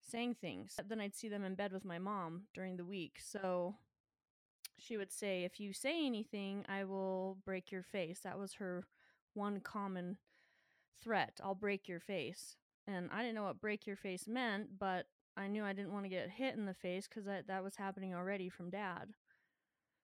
saying 0.00 0.36
things. 0.40 0.78
Then 0.88 1.00
I'd 1.00 1.16
see 1.16 1.28
them 1.28 1.44
in 1.44 1.54
bed 1.54 1.72
with 1.72 1.84
my 1.84 1.98
mom 1.98 2.42
during 2.52 2.76
the 2.76 2.84
week. 2.84 3.18
So 3.22 3.76
she 4.78 4.96
would 4.96 5.12
say, 5.12 5.44
If 5.44 5.60
you 5.60 5.72
say 5.72 6.04
anything, 6.04 6.64
I 6.68 6.84
will 6.84 7.38
break 7.44 7.70
your 7.70 7.82
face. 7.82 8.20
That 8.20 8.38
was 8.38 8.54
her 8.54 8.86
one 9.34 9.60
common 9.60 10.18
threat 11.02 11.40
I'll 11.42 11.54
break 11.54 11.88
your 11.88 12.00
face. 12.00 12.56
And 12.86 13.08
I 13.12 13.20
didn't 13.22 13.36
know 13.36 13.44
what 13.44 13.60
break 13.60 13.86
your 13.86 13.96
face 13.96 14.26
meant, 14.26 14.78
but 14.78 15.06
I 15.36 15.46
knew 15.46 15.64
I 15.64 15.72
didn't 15.72 15.92
want 15.92 16.04
to 16.04 16.10
get 16.10 16.30
hit 16.30 16.56
in 16.56 16.66
the 16.66 16.74
face 16.74 17.08
because 17.08 17.24
that 17.24 17.64
was 17.64 17.76
happening 17.76 18.14
already 18.14 18.48
from 18.48 18.70
dad. 18.70 19.14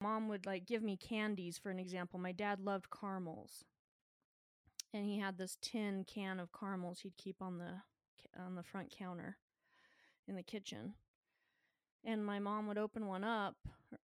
Mom 0.01 0.29
would 0.29 0.47
like 0.47 0.65
give 0.65 0.83
me 0.83 0.97
candies, 0.97 1.59
for 1.59 1.71
an 1.71 1.79
example. 1.79 2.21
My 2.21 2.33
dad 2.33 2.61
loved 2.61 2.87
caramels. 2.89 3.65
And 4.93 5.05
he 5.05 5.19
had 5.19 5.37
this 5.37 5.59
tin 5.61 6.05
can 6.05 6.41
of 6.41 6.53
caramels 6.53 7.01
he'd 7.01 7.17
keep 7.17 7.43
on 7.43 7.59
the 7.59 7.83
on 8.39 8.55
the 8.55 8.63
front 8.63 8.91
counter 8.91 9.37
in 10.27 10.35
the 10.37 10.43
kitchen. 10.43 10.95
And 12.05 12.25
my 12.25 12.39
mom 12.39 12.67
would 12.69 12.79
open 12.79 13.07
one 13.07 13.25
up 13.25 13.57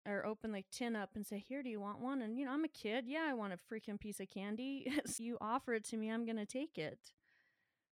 or 0.07 0.25
open 0.25 0.51
the 0.51 0.63
tin 0.71 0.95
up 0.95 1.11
and 1.15 1.25
say, 1.25 1.39
Here, 1.39 1.63
do 1.63 1.69
you 1.69 1.79
want 1.79 1.99
one? 1.99 2.21
And, 2.21 2.37
you 2.37 2.45
know, 2.45 2.51
I'm 2.51 2.63
a 2.63 2.69
kid. 2.69 3.05
Yeah, 3.07 3.25
I 3.27 3.33
want 3.33 3.53
a 3.53 3.57
freaking 3.73 3.99
piece 3.99 4.19
of 4.19 4.29
candy. 4.29 4.91
so 5.05 5.23
you 5.23 5.37
offer 5.41 5.73
it 5.73 5.85
to 5.85 5.97
me, 5.97 6.09
I'm 6.11 6.25
going 6.25 6.37
to 6.37 6.45
take 6.45 6.77
it. 6.77 6.99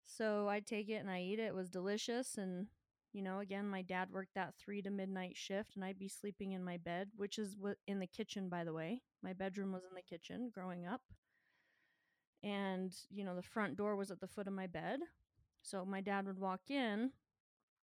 So 0.04 0.48
I 0.50 0.60
take 0.60 0.90
it 0.90 0.96
and 0.98 1.10
I 1.10 1.22
eat 1.22 1.40
it. 1.40 1.48
It 1.48 1.56
was 1.56 1.70
delicious. 1.70 2.38
And, 2.38 2.68
you 3.14 3.22
know, 3.22 3.40
again, 3.40 3.68
my 3.68 3.82
dad 3.82 4.10
worked 4.12 4.36
that 4.36 4.56
three 4.56 4.82
to 4.82 4.90
midnight 4.90 5.38
shift 5.38 5.76
and 5.76 5.86
I'd 5.86 6.00
be 6.00 6.10
sleeping 6.10 6.52
in 6.52 6.64
my 6.64 6.78
bed, 6.78 7.10
which 7.16 7.38
is 7.38 7.56
in 7.88 8.00
the 8.00 8.08
kitchen, 8.08 8.50
by 8.50 8.64
the 8.64 8.74
way. 8.74 9.02
My 9.22 9.34
bedroom 9.34 9.72
was 9.72 9.84
in 9.90 9.96
the 9.96 10.02
kitchen 10.02 10.52
growing 10.54 10.86
up. 10.86 11.02
And, 12.44 12.94
you 13.10 13.24
know, 13.24 13.36
the 13.36 13.42
front 13.42 13.78
door 13.78 13.96
was 13.96 14.12
at 14.12 14.20
the 14.20 14.28
foot 14.28 14.48
of 14.48 14.54
my 14.54 14.68
bed. 14.68 15.00
So 15.62 15.86
my 15.86 16.02
dad 16.02 16.26
would 16.26 16.40
walk 16.40 16.70
in 16.70 17.12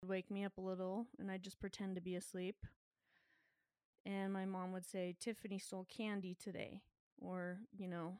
wake 0.02 0.30
me 0.30 0.44
up 0.44 0.58
a 0.58 0.62
little 0.62 1.06
and 1.18 1.30
I'd 1.30 1.42
just 1.42 1.60
pretend 1.60 1.94
to 1.96 2.00
be 2.00 2.16
asleep. 2.16 2.56
And 4.04 4.32
my 4.32 4.44
mom 4.44 4.72
would 4.72 4.86
say, 4.86 5.16
Tiffany 5.18 5.58
stole 5.58 5.86
candy 5.88 6.36
today. 6.40 6.80
Or, 7.18 7.58
you 7.76 7.88
know, 7.88 8.18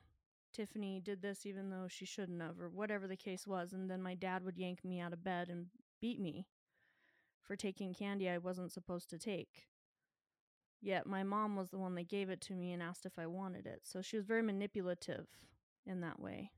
Tiffany 0.53 1.01
did 1.01 1.23
this 1.23 1.47
even 1.47 1.71
though 1.71 1.87
she 1.89 2.05
shouldn't 2.05 2.43
have, 2.43 2.61
or 2.61 2.69
whatever 2.69 3.07
the 3.07 3.17
case 3.17 3.47
was. 3.47 3.73
And 3.73 3.89
then 3.89 4.03
my 4.03 4.15
dad 4.15 4.45
would 4.45 4.57
yank 4.57 4.85
me 4.85 5.01
out 5.01 5.13
of 5.13 5.23
bed 5.23 5.49
and 5.49 5.67
beat 6.01 6.19
me 6.19 6.47
for 7.43 7.55
taking 7.55 7.95
candy 7.95 8.29
I 8.29 8.39
wasn't 8.39 8.73
supposed 8.73 9.11
to 9.11 9.19
take. 9.19 9.67
Yet 10.81 11.07
my 11.07 11.23
mom 11.23 11.57
was 11.57 11.71
the 11.71 11.79
one 11.79 11.95
that 11.95 12.09
gave 12.09 12.31
it 12.31 12.41
to 12.43 12.55
me 12.55 12.73
and 12.73 12.83
asked 12.83 13.07
if 13.07 13.19
I 13.19 13.27
wanted 13.27 13.67
it. 13.67 13.83
So 13.85 14.03
she 14.03 14.17
was 14.17 14.27
very 14.27 14.43
manipulative 14.43 15.27
in 15.87 16.01
that 16.01 16.21
way. 16.21 16.51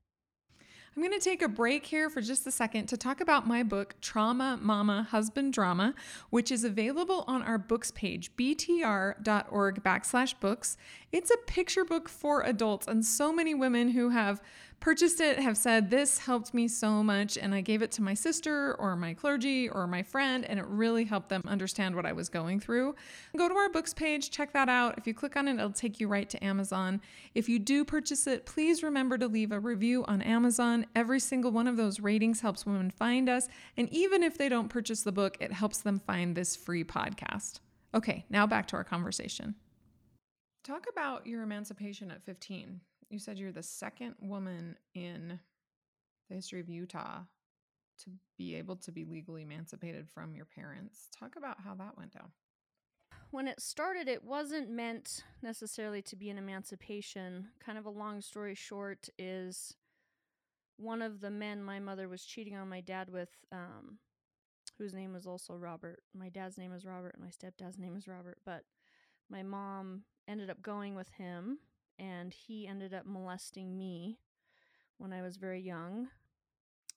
I'm 0.95 1.03
going 1.03 1.17
to 1.17 1.23
take 1.23 1.41
a 1.41 1.47
break 1.47 1.85
here 1.85 2.09
for 2.09 2.19
just 2.19 2.47
a 2.47 2.51
second 2.51 2.87
to 2.87 2.97
talk 2.97 3.21
about 3.21 3.47
my 3.47 3.63
book, 3.63 3.95
Trauma 4.01 4.59
Mama 4.61 5.07
Husband 5.11 5.53
Drama, 5.53 5.93
which 6.29 6.51
is 6.51 6.63
available 6.63 7.23
on 7.27 7.41
our 7.43 7.57
books 7.57 7.91
page, 7.91 8.35
btr.org 8.35 9.83
backslash 9.83 10.33
books. 10.39 10.77
It's 11.11 11.31
a 11.31 11.37
picture 11.45 11.85
book 11.85 12.09
for 12.09 12.41
adults, 12.41 12.87
and 12.87 13.05
so 13.05 13.31
many 13.31 13.53
women 13.53 13.89
who 13.89 14.09
have 14.09 14.41
purchased 14.79 15.19
it 15.21 15.39
have 15.39 15.57
said, 15.57 15.89
This 15.89 16.17
helped 16.17 16.53
me 16.53 16.67
so 16.67 17.03
much. 17.03 17.37
And 17.37 17.53
I 17.53 17.61
gave 17.61 17.81
it 17.81 17.91
to 17.93 18.01
my 18.01 18.13
sister 18.13 18.75
or 18.75 18.95
my 18.95 19.13
clergy 19.13 19.69
or 19.69 19.87
my 19.87 20.03
friend, 20.03 20.45
and 20.45 20.59
it 20.59 20.65
really 20.67 21.03
helped 21.03 21.29
them 21.29 21.43
understand 21.47 21.95
what 21.95 22.05
I 22.05 22.13
was 22.13 22.29
going 22.29 22.59
through. 22.59 22.95
Go 23.37 23.47
to 23.47 23.55
our 23.55 23.69
books 23.69 23.93
page, 23.93 24.31
check 24.31 24.53
that 24.53 24.69
out. 24.69 24.97
If 24.97 25.07
you 25.07 25.13
click 25.13 25.35
on 25.35 25.47
it, 25.47 25.55
it'll 25.55 25.71
take 25.71 25.99
you 25.99 26.07
right 26.07 26.29
to 26.29 26.43
Amazon. 26.43 27.01
If 27.35 27.49
you 27.49 27.59
do 27.59 27.85
purchase 27.85 28.27
it, 28.27 28.45
please 28.45 28.83
remember 28.83 29.17
to 29.17 29.27
leave 29.27 29.51
a 29.51 29.59
review 29.59 30.05
on 30.05 30.21
Amazon. 30.21 30.85
Every 30.95 31.19
single 31.19 31.51
one 31.51 31.67
of 31.67 31.77
those 31.77 31.99
ratings 31.99 32.41
helps 32.41 32.65
women 32.65 32.91
find 32.91 33.29
us. 33.29 33.47
And 33.77 33.87
even 33.93 34.23
if 34.23 34.37
they 34.37 34.49
don't 34.49 34.69
purchase 34.69 35.03
the 35.03 35.11
book, 35.11 35.37
it 35.39 35.53
helps 35.53 35.79
them 35.79 35.99
find 35.99 36.35
this 36.35 36.55
free 36.55 36.83
podcast. 36.83 37.59
Okay, 37.93 38.25
now 38.29 38.45
back 38.45 38.67
to 38.67 38.75
our 38.75 38.83
conversation. 38.83 39.55
Talk 40.63 40.85
about 40.91 41.25
your 41.25 41.41
emancipation 41.41 42.11
at 42.11 42.23
15 42.23 42.81
you 43.09 43.19
said 43.19 43.37
you're 43.37 43.51
the 43.51 43.63
second 43.63 44.15
woman 44.21 44.77
in 44.93 45.39
the 46.29 46.35
history 46.35 46.59
of 46.59 46.69
Utah 46.69 47.21
to 48.03 48.11
be 48.37 48.55
able 48.55 48.75
to 48.77 48.91
be 48.91 49.03
legally 49.03 49.43
emancipated 49.43 50.07
from 50.07 50.35
your 50.35 50.45
parents. 50.45 51.09
Talk 51.17 51.35
about 51.35 51.57
how 51.63 51.75
that 51.75 51.97
went 51.97 52.13
down. 52.13 52.31
When 53.31 53.47
it 53.47 53.59
started, 53.59 54.07
it 54.07 54.23
wasn't 54.23 54.69
meant 54.69 55.23
necessarily 55.41 56.01
to 56.03 56.15
be 56.15 56.29
an 56.29 56.37
emancipation. 56.37 57.49
Kind 57.63 57.77
of 57.77 57.85
a 57.85 57.91
long 57.91 58.21
story 58.21 58.55
short 58.55 59.09
is 59.17 59.75
one 60.77 61.01
of 61.01 61.19
the 61.19 61.29
men 61.29 61.63
my 61.63 61.79
mother 61.79 62.07
was 62.07 62.23
cheating 62.23 62.55
on 62.55 62.69
my 62.69 62.81
dad 62.81 63.09
with, 63.09 63.29
um, 63.51 63.99
whose 64.77 64.93
name 64.93 65.13
was 65.13 65.27
also 65.27 65.53
Robert. 65.53 65.99
My 66.15 66.29
dad's 66.29 66.57
name 66.57 66.73
is 66.73 66.85
Robert, 66.85 67.15
and 67.15 67.23
my 67.23 67.29
stepdad's 67.29 67.77
name 67.77 67.95
is 67.95 68.07
Robert. 68.07 68.37
But 68.45 68.63
my 69.29 69.43
mom 69.43 70.03
ended 70.27 70.49
up 70.49 70.61
going 70.61 70.95
with 70.95 71.09
him 71.09 71.59
and 71.99 72.33
he 72.33 72.67
ended 72.67 72.93
up 72.93 73.05
molesting 73.05 73.77
me 73.77 74.19
when 74.97 75.13
I 75.13 75.21
was 75.21 75.37
very 75.37 75.61
young, 75.61 76.07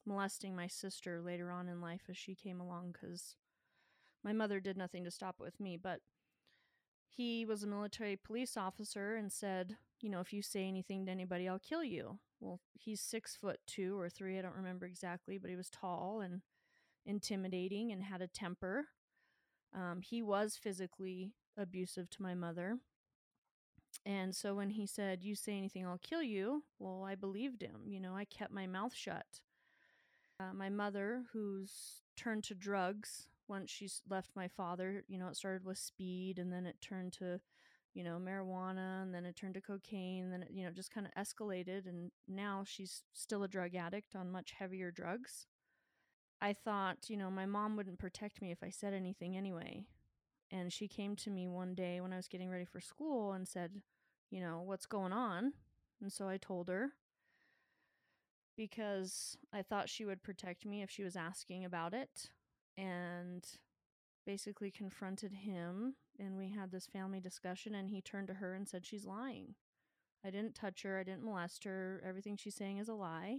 molesting 0.06 0.54
my 0.54 0.66
sister 0.66 1.20
later 1.20 1.50
on 1.50 1.68
in 1.68 1.80
life 1.80 2.02
as 2.08 2.16
she 2.16 2.34
came 2.34 2.60
along 2.60 2.92
because 2.92 3.36
my 4.24 4.32
mother 4.32 4.60
did 4.60 4.76
nothing 4.76 5.04
to 5.04 5.10
stop 5.10 5.36
it 5.40 5.44
with 5.44 5.60
me. 5.60 5.76
But 5.76 6.00
he 7.08 7.44
was 7.44 7.62
a 7.62 7.66
military 7.66 8.16
police 8.16 8.56
officer 8.56 9.16
and 9.16 9.32
said, 9.32 9.76
you 10.00 10.08
know, 10.08 10.20
if 10.20 10.32
you 10.32 10.42
say 10.42 10.66
anything 10.66 11.04
to 11.06 11.12
anybody, 11.12 11.48
I'll 11.48 11.58
kill 11.58 11.84
you. 11.84 12.18
Well, 12.40 12.60
he's 12.72 13.00
six 13.00 13.36
foot 13.36 13.60
two 13.66 13.98
or 13.98 14.08
three, 14.08 14.38
I 14.38 14.42
don't 14.42 14.56
remember 14.56 14.86
exactly, 14.86 15.38
but 15.38 15.50
he 15.50 15.56
was 15.56 15.70
tall 15.70 16.20
and 16.20 16.42
intimidating 17.06 17.92
and 17.92 18.02
had 18.02 18.22
a 18.22 18.26
temper. 18.26 18.86
Um, 19.74 20.00
he 20.02 20.22
was 20.22 20.56
physically 20.56 21.34
abusive 21.56 22.10
to 22.10 22.22
my 22.22 22.34
mother. 22.34 22.78
And 24.04 24.34
so 24.34 24.54
when 24.54 24.70
he 24.70 24.86
said, 24.86 25.22
You 25.22 25.34
say 25.34 25.56
anything, 25.56 25.86
I'll 25.86 25.98
kill 25.98 26.22
you, 26.22 26.64
well, 26.78 27.04
I 27.06 27.14
believed 27.14 27.62
him. 27.62 27.82
You 27.86 28.00
know, 28.00 28.14
I 28.14 28.24
kept 28.24 28.52
my 28.52 28.66
mouth 28.66 28.94
shut. 28.94 29.40
Uh, 30.40 30.52
my 30.52 30.68
mother, 30.68 31.22
who's 31.32 32.02
turned 32.16 32.44
to 32.44 32.54
drugs 32.54 33.28
once 33.48 33.70
she's 33.70 34.02
left 34.08 34.30
my 34.34 34.48
father, 34.48 35.04
you 35.08 35.18
know, 35.18 35.28
it 35.28 35.36
started 35.36 35.64
with 35.64 35.78
speed 35.78 36.38
and 36.38 36.52
then 36.52 36.66
it 36.66 36.76
turned 36.80 37.12
to, 37.12 37.40
you 37.94 38.02
know, 38.02 38.18
marijuana 38.20 39.02
and 39.02 39.14
then 39.14 39.24
it 39.24 39.36
turned 39.36 39.54
to 39.54 39.60
cocaine. 39.60 40.24
And 40.24 40.32
then 40.32 40.42
it, 40.42 40.50
you 40.52 40.64
know, 40.64 40.70
just 40.70 40.92
kind 40.92 41.06
of 41.06 41.22
escalated. 41.22 41.86
And 41.86 42.10
now 42.26 42.64
she's 42.66 43.02
still 43.12 43.42
a 43.44 43.48
drug 43.48 43.74
addict 43.74 44.16
on 44.16 44.32
much 44.32 44.52
heavier 44.58 44.90
drugs. 44.90 45.46
I 46.40 46.54
thought, 46.54 47.08
you 47.08 47.16
know, 47.16 47.30
my 47.30 47.46
mom 47.46 47.76
wouldn't 47.76 48.00
protect 48.00 48.42
me 48.42 48.50
if 48.50 48.64
I 48.64 48.70
said 48.70 48.94
anything 48.94 49.36
anyway. 49.36 49.84
And 50.52 50.70
she 50.70 50.86
came 50.86 51.16
to 51.16 51.30
me 51.30 51.48
one 51.48 51.74
day 51.74 52.00
when 52.00 52.12
I 52.12 52.16
was 52.16 52.28
getting 52.28 52.50
ready 52.50 52.66
for 52.66 52.80
school 52.80 53.32
and 53.32 53.48
said, 53.48 53.80
you 54.30 54.40
know, 54.40 54.62
what's 54.64 54.86
going 54.86 55.12
on? 55.12 55.54
And 56.00 56.12
so 56.12 56.28
I 56.28 56.36
told 56.36 56.68
her 56.68 56.90
because 58.56 59.38
I 59.52 59.62
thought 59.62 59.88
she 59.88 60.04
would 60.04 60.22
protect 60.22 60.66
me 60.66 60.82
if 60.82 60.90
she 60.90 61.04
was 61.04 61.16
asking 61.16 61.64
about 61.64 61.94
it 61.94 62.28
and 62.76 63.46
basically 64.26 64.70
confronted 64.70 65.32
him 65.32 65.94
and 66.18 66.36
we 66.36 66.50
had 66.50 66.70
this 66.70 66.86
family 66.86 67.18
discussion 67.18 67.74
and 67.74 67.88
he 67.88 68.02
turned 68.02 68.28
to 68.28 68.34
her 68.34 68.54
and 68.54 68.68
said 68.68 68.84
she's 68.84 69.06
lying. 69.06 69.54
I 70.24 70.30
didn't 70.30 70.54
touch 70.54 70.82
her, 70.82 70.98
I 70.98 71.02
didn't 71.02 71.24
molest 71.24 71.64
her. 71.64 72.02
Everything 72.06 72.36
she's 72.36 72.54
saying 72.54 72.78
is 72.78 72.88
a 72.88 72.94
lie 72.94 73.38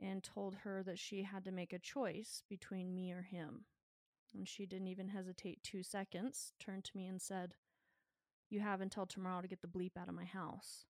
and 0.00 0.22
told 0.22 0.56
her 0.64 0.82
that 0.82 0.98
she 0.98 1.22
had 1.22 1.44
to 1.44 1.52
make 1.52 1.72
a 1.72 1.78
choice 1.78 2.42
between 2.48 2.94
me 2.94 3.12
or 3.12 3.22
him. 3.22 3.66
And 4.34 4.48
she 4.48 4.66
didn't 4.66 4.88
even 4.88 5.08
hesitate 5.08 5.62
two 5.62 5.82
seconds, 5.82 6.52
turned 6.58 6.84
to 6.84 6.96
me 6.96 7.06
and 7.06 7.20
said, 7.20 7.54
You 8.50 8.60
have 8.60 8.80
until 8.80 9.06
tomorrow 9.06 9.40
to 9.40 9.48
get 9.48 9.62
the 9.62 9.68
bleep 9.68 9.96
out 9.98 10.08
of 10.08 10.14
my 10.14 10.24
house. 10.24 10.84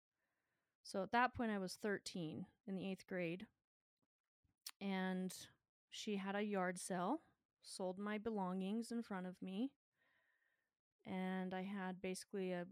So 0.82 1.02
at 1.02 1.12
that 1.12 1.34
point, 1.34 1.50
I 1.50 1.58
was 1.58 1.78
13 1.80 2.46
in 2.66 2.74
the 2.76 2.88
eighth 2.88 3.06
grade. 3.08 3.46
And 4.80 5.34
she 5.90 6.16
had 6.16 6.36
a 6.36 6.42
yard 6.42 6.78
sale, 6.78 7.22
sold 7.62 7.98
my 7.98 8.18
belongings 8.18 8.92
in 8.92 9.02
front 9.02 9.26
of 9.26 9.40
me. 9.42 9.72
And 11.04 11.54
I 11.54 11.62
had 11.62 12.00
basically 12.00 12.52
a 12.52 12.66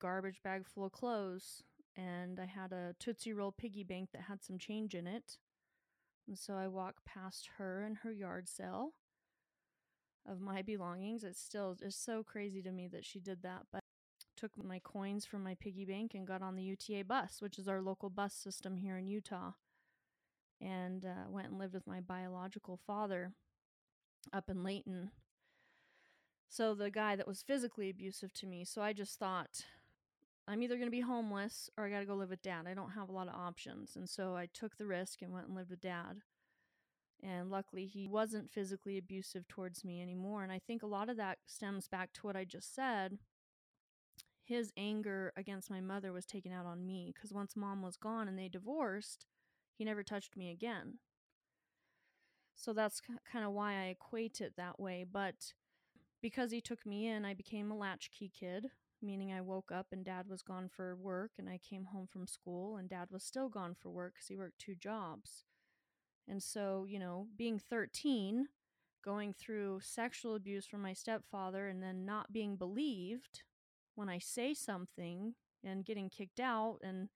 garbage 0.00 0.42
bag 0.42 0.66
full 0.66 0.86
of 0.86 0.92
clothes. 0.92 1.62
And 1.96 2.38
I 2.40 2.46
had 2.46 2.72
a 2.72 2.94
Tootsie 2.98 3.32
Roll 3.32 3.52
piggy 3.52 3.84
bank 3.84 4.10
that 4.12 4.22
had 4.22 4.42
some 4.42 4.58
change 4.58 4.94
in 4.94 5.06
it. 5.06 5.38
And 6.26 6.38
so 6.38 6.54
I 6.54 6.68
walked 6.68 7.04
past 7.04 7.50
her 7.58 7.82
and 7.82 7.98
her 7.98 8.12
yard 8.12 8.48
sale 8.48 8.92
of 10.30 10.40
my 10.40 10.62
belongings. 10.62 11.24
It's 11.24 11.40
still 11.40 11.74
just 11.74 12.04
so 12.04 12.22
crazy 12.22 12.62
to 12.62 12.70
me 12.70 12.88
that 12.88 13.04
she 13.04 13.18
did 13.18 13.42
that. 13.42 13.62
But 13.72 13.80
took 14.36 14.52
my 14.64 14.78
coins 14.78 15.26
from 15.26 15.42
my 15.44 15.54
piggy 15.60 15.84
bank 15.84 16.14
and 16.14 16.26
got 16.26 16.40
on 16.40 16.56
the 16.56 16.62
UTA 16.62 17.04
bus, 17.04 17.42
which 17.42 17.58
is 17.58 17.68
our 17.68 17.82
local 17.82 18.08
bus 18.08 18.32
system 18.32 18.76
here 18.76 18.96
in 18.96 19.06
Utah, 19.06 19.52
and 20.60 21.04
uh, 21.04 21.28
went 21.28 21.48
and 21.48 21.58
lived 21.58 21.74
with 21.74 21.86
my 21.86 22.00
biological 22.00 22.78
father 22.86 23.32
up 24.32 24.48
in 24.48 24.64
Layton. 24.64 25.10
So 26.48 26.74
the 26.74 26.90
guy 26.90 27.16
that 27.16 27.28
was 27.28 27.42
physically 27.42 27.90
abusive 27.90 28.32
to 28.34 28.46
me. 28.46 28.64
So 28.64 28.82
I 28.82 28.92
just 28.92 29.18
thought, 29.18 29.64
I'm 30.48 30.62
either 30.62 30.76
going 30.76 30.86
to 30.86 30.90
be 30.90 31.00
homeless 31.00 31.70
or 31.76 31.86
I 31.86 31.90
got 31.90 32.00
to 32.00 32.06
go 32.06 32.14
live 32.14 32.30
with 32.30 32.42
dad. 32.42 32.66
I 32.66 32.74
don't 32.74 32.90
have 32.90 33.08
a 33.08 33.12
lot 33.12 33.28
of 33.28 33.34
options. 33.34 33.94
And 33.94 34.08
so 34.08 34.34
I 34.34 34.48
took 34.52 34.76
the 34.76 34.86
risk 34.86 35.22
and 35.22 35.32
went 35.32 35.46
and 35.46 35.54
lived 35.54 35.70
with 35.70 35.80
dad. 35.80 36.22
And 37.22 37.50
luckily, 37.50 37.86
he 37.86 38.08
wasn't 38.08 38.50
physically 38.50 38.96
abusive 38.96 39.46
towards 39.48 39.84
me 39.84 40.00
anymore. 40.00 40.42
And 40.42 40.52
I 40.52 40.58
think 40.58 40.82
a 40.82 40.86
lot 40.86 41.08
of 41.08 41.16
that 41.18 41.38
stems 41.46 41.88
back 41.88 42.12
to 42.14 42.26
what 42.26 42.36
I 42.36 42.44
just 42.44 42.74
said. 42.74 43.18
His 44.42 44.72
anger 44.76 45.32
against 45.36 45.70
my 45.70 45.80
mother 45.80 46.12
was 46.12 46.26
taken 46.26 46.52
out 46.52 46.66
on 46.66 46.84
me 46.86 47.12
because 47.14 47.32
once 47.32 47.56
mom 47.56 47.82
was 47.82 47.96
gone 47.96 48.26
and 48.26 48.38
they 48.38 48.48
divorced, 48.48 49.26
he 49.76 49.84
never 49.84 50.02
touched 50.02 50.36
me 50.36 50.50
again. 50.50 50.98
So 52.54 52.72
that's 52.72 53.00
kind 53.30 53.44
of 53.44 53.52
why 53.52 53.74
I 53.74 53.84
equate 53.84 54.40
it 54.40 54.54
that 54.56 54.80
way. 54.80 55.04
But 55.10 55.54
because 56.20 56.50
he 56.50 56.60
took 56.60 56.84
me 56.84 57.06
in, 57.06 57.24
I 57.24 57.34
became 57.34 57.70
a 57.70 57.76
latchkey 57.76 58.30
kid, 58.38 58.66
meaning 59.00 59.32
I 59.32 59.40
woke 59.40 59.70
up 59.72 59.86
and 59.92 60.04
dad 60.04 60.26
was 60.28 60.42
gone 60.42 60.68
for 60.68 60.94
work, 60.96 61.32
and 61.38 61.48
I 61.48 61.58
came 61.58 61.86
home 61.86 62.06
from 62.06 62.26
school 62.26 62.76
and 62.76 62.88
dad 62.88 63.08
was 63.10 63.24
still 63.24 63.48
gone 63.48 63.74
for 63.74 63.90
work 63.90 64.14
because 64.14 64.28
he 64.28 64.36
worked 64.36 64.58
two 64.58 64.74
jobs. 64.74 65.44
And 66.30 66.40
so, 66.40 66.86
you 66.88 67.00
know, 67.00 67.26
being 67.36 67.58
13, 67.58 68.46
going 69.04 69.34
through 69.34 69.80
sexual 69.82 70.36
abuse 70.36 70.64
from 70.64 70.80
my 70.80 70.92
stepfather, 70.92 71.66
and 71.66 71.82
then 71.82 72.04
not 72.04 72.32
being 72.32 72.56
believed 72.56 73.42
when 73.96 74.08
I 74.08 74.18
say 74.18 74.54
something 74.54 75.34
and 75.64 75.84
getting 75.84 76.08
kicked 76.08 76.38
out, 76.38 76.78
and 76.82 77.08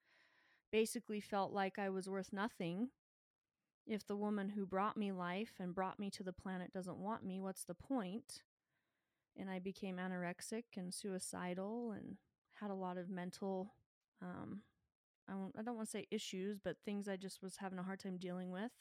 basically 0.72 1.20
felt 1.20 1.52
like 1.52 1.78
I 1.78 1.88
was 1.90 2.10
worth 2.10 2.32
nothing. 2.32 2.88
If 3.86 4.04
the 4.04 4.16
woman 4.16 4.48
who 4.48 4.66
brought 4.66 4.96
me 4.96 5.12
life 5.12 5.52
and 5.60 5.74
brought 5.74 6.00
me 6.00 6.10
to 6.10 6.24
the 6.24 6.32
planet 6.32 6.72
doesn't 6.72 6.98
want 6.98 7.24
me, 7.24 7.40
what's 7.40 7.64
the 7.64 7.74
point? 7.74 8.42
And 9.38 9.48
I 9.48 9.60
became 9.60 9.98
anorexic 9.98 10.64
and 10.76 10.92
suicidal 10.92 11.92
and 11.92 12.16
had 12.60 12.70
a 12.70 12.74
lot 12.74 12.98
of 12.98 13.08
mental, 13.08 13.74
um, 14.20 14.62
I, 15.28 15.62
don't 15.62 15.76
want 15.76 15.86
to 15.88 15.92
say 15.92 16.06
issues, 16.10 16.58
but 16.58 16.76
things 16.84 17.08
I 17.08 17.16
just 17.16 17.42
was 17.42 17.56
having 17.58 17.78
a 17.78 17.82
hard 17.84 18.00
time 18.00 18.16
dealing 18.16 18.50
with. 18.50 18.72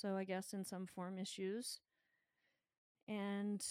So 0.00 0.16
I 0.16 0.22
guess 0.22 0.52
in 0.52 0.64
some 0.64 0.86
form 0.86 1.18
issues. 1.18 1.80
And 3.08 3.64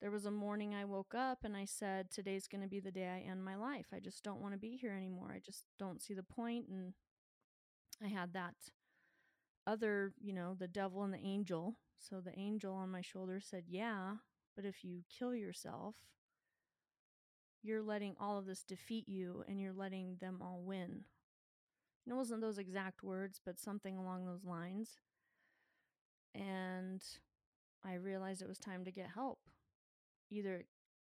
there 0.00 0.10
was 0.10 0.24
a 0.24 0.30
morning 0.30 0.74
I 0.74 0.86
woke 0.86 1.14
up 1.14 1.40
and 1.44 1.54
I 1.54 1.66
said, 1.66 2.10
Today's 2.10 2.48
going 2.48 2.62
to 2.62 2.68
be 2.68 2.80
the 2.80 2.90
day 2.90 3.08
I 3.08 3.30
end 3.30 3.44
my 3.44 3.56
life. 3.56 3.88
I 3.92 4.00
just 4.00 4.24
don't 4.24 4.40
want 4.40 4.54
to 4.54 4.58
be 4.58 4.78
here 4.80 4.94
anymore. 4.94 5.32
I 5.34 5.40
just 5.40 5.64
don't 5.78 6.00
see 6.00 6.14
the 6.14 6.22
point. 6.22 6.68
And 6.68 6.94
I 8.02 8.08
had 8.08 8.32
that 8.32 8.54
other, 9.66 10.14
you 10.22 10.32
know, 10.32 10.56
the 10.58 10.68
devil 10.68 11.02
and 11.02 11.12
the 11.12 11.18
angel. 11.18 11.76
So 11.98 12.20
the 12.20 12.38
angel 12.38 12.74
on 12.74 12.90
my 12.90 13.02
shoulder 13.02 13.40
said, 13.42 13.64
Yeah, 13.68 14.14
but 14.56 14.64
if 14.64 14.84
you 14.84 15.02
kill 15.18 15.34
yourself, 15.34 15.96
you're 17.62 17.82
letting 17.82 18.14
all 18.18 18.38
of 18.38 18.46
this 18.46 18.62
defeat 18.62 19.06
you 19.06 19.44
and 19.48 19.60
you're 19.60 19.74
letting 19.74 20.16
them 20.20 20.38
all 20.40 20.62
win. 20.64 21.04
And 22.04 22.12
it 22.12 22.16
wasn't 22.16 22.40
those 22.40 22.58
exact 22.58 23.02
words, 23.02 23.40
but 23.44 23.58
something 23.58 23.96
along 23.96 24.26
those 24.26 24.44
lines. 24.44 24.98
And 26.34 27.02
I 27.84 27.94
realized 27.94 28.42
it 28.42 28.48
was 28.48 28.58
time 28.58 28.84
to 28.84 28.90
get 28.90 29.10
help. 29.14 29.38
Either 30.30 30.64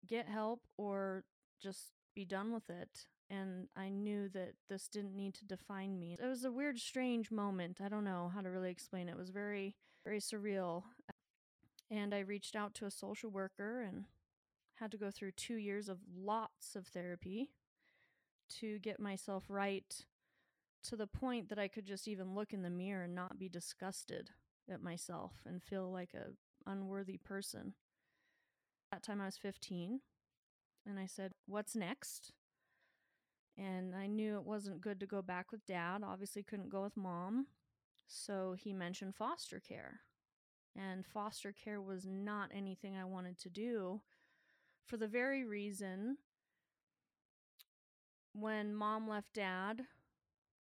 get 0.05 0.27
help 0.27 0.61
or 0.77 1.23
just 1.61 1.93
be 2.15 2.23
done 2.25 2.53
with 2.53 2.69
it. 2.69 3.07
And 3.29 3.67
I 3.75 3.89
knew 3.89 4.29
that 4.29 4.53
this 4.69 4.87
didn't 4.87 5.15
need 5.15 5.33
to 5.35 5.45
define 5.45 5.99
me. 5.99 6.17
It 6.21 6.25
was 6.25 6.45
a 6.45 6.51
weird, 6.51 6.79
strange 6.79 7.31
moment. 7.31 7.81
I 7.83 7.89
don't 7.89 8.05
know 8.05 8.31
how 8.33 8.41
to 8.41 8.49
really 8.49 8.71
explain 8.71 9.09
it. 9.09 9.11
It 9.11 9.17
was 9.17 9.29
very, 9.29 9.75
very 10.05 10.19
surreal. 10.19 10.83
And 11.91 12.13
I 12.13 12.19
reached 12.19 12.55
out 12.55 12.73
to 12.75 12.85
a 12.85 12.91
social 12.91 13.29
worker 13.29 13.81
and 13.81 14.05
had 14.75 14.91
to 14.91 14.97
go 14.97 15.11
through 15.11 15.31
two 15.31 15.55
years 15.55 15.89
of 15.89 15.99
lots 16.15 16.75
of 16.75 16.87
therapy 16.87 17.49
to 18.59 18.79
get 18.79 18.99
myself 18.99 19.45
right 19.49 20.05
to 20.83 20.95
the 20.95 21.07
point 21.07 21.49
that 21.49 21.59
I 21.59 21.67
could 21.67 21.85
just 21.85 22.07
even 22.07 22.35
look 22.35 22.53
in 22.53 22.61
the 22.61 22.69
mirror 22.69 23.03
and 23.03 23.15
not 23.15 23.39
be 23.39 23.49
disgusted 23.49 24.29
at 24.69 24.81
myself 24.81 25.33
and 25.45 25.63
feel 25.63 25.91
like 25.91 26.13
a 26.13 26.33
unworthy 26.69 27.17
person. 27.17 27.73
That 28.91 29.03
time 29.03 29.21
I 29.21 29.25
was 29.25 29.37
15 29.37 30.01
and 30.85 30.99
I 30.99 31.05
said, 31.05 31.33
"What's 31.45 31.75
next?" 31.75 32.33
And 33.57 33.95
I 33.95 34.07
knew 34.07 34.37
it 34.37 34.45
wasn't 34.45 34.81
good 34.81 34.99
to 34.99 35.07
go 35.07 35.21
back 35.21 35.51
with 35.51 35.65
dad. 35.65 36.03
Obviously 36.03 36.43
couldn't 36.43 36.69
go 36.69 36.83
with 36.83 36.95
mom. 36.95 37.47
So 38.07 38.53
he 38.53 38.71
mentioned 38.71 39.15
foster 39.15 39.59
care. 39.59 40.01
And 40.75 41.05
foster 41.05 41.51
care 41.51 41.81
was 41.81 42.05
not 42.05 42.51
anything 42.53 42.95
I 42.95 43.03
wanted 43.05 43.37
to 43.39 43.49
do 43.49 44.01
for 44.85 44.97
the 44.97 45.07
very 45.07 45.43
reason 45.43 46.17
when 48.33 48.75
mom 48.75 49.09
left 49.09 49.33
dad, 49.33 49.87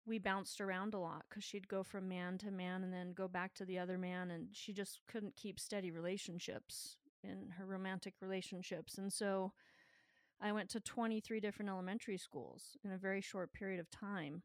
we 0.07 0.19
bounced 0.19 0.61
around 0.61 0.95
a 0.95 0.99
lot 0.99 1.25
because 1.29 1.43
she'd 1.43 1.69
go 1.69 1.83
from 1.83 2.09
man 2.09 2.39
to 2.39 2.51
man 2.51 2.85
and 2.85 2.93
then 2.93 3.13
go 3.13 3.27
back 3.27 3.55
to 3.55 3.65
the 3.65 3.79
other 3.79 3.99
man 3.99 4.31
and 4.31 4.49
she 4.53 4.73
just 4.73 5.01
couldn't 5.11 5.35
keep 5.37 5.59
steady 5.59 5.91
relationships 5.91 6.97
in 7.25 7.51
her 7.59 7.67
romantic 7.67 8.15
relationships 8.21 8.99
and 8.99 9.13
so 9.13 9.53
i 10.41 10.53
went 10.53 10.71
to 10.71 10.81
23 10.81 11.41
different 11.41 11.71
elementary 11.71 12.17
schools 12.17 12.77
in 12.85 12.93
a 12.93 12.99
very 12.99 13.21
short 13.21 13.53
period 13.53 13.81
of 13.81 13.91
time 13.91 14.43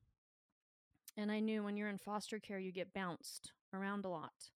and 1.15 1.31
i 1.31 1.39
knew 1.39 1.63
when 1.63 1.77
you're 1.77 1.89
in 1.89 1.97
foster 1.97 2.39
care 2.39 2.59
you 2.59 2.71
get 2.71 2.93
bounced 2.93 3.51
around 3.73 4.03
a 4.03 4.09
lot. 4.09 4.51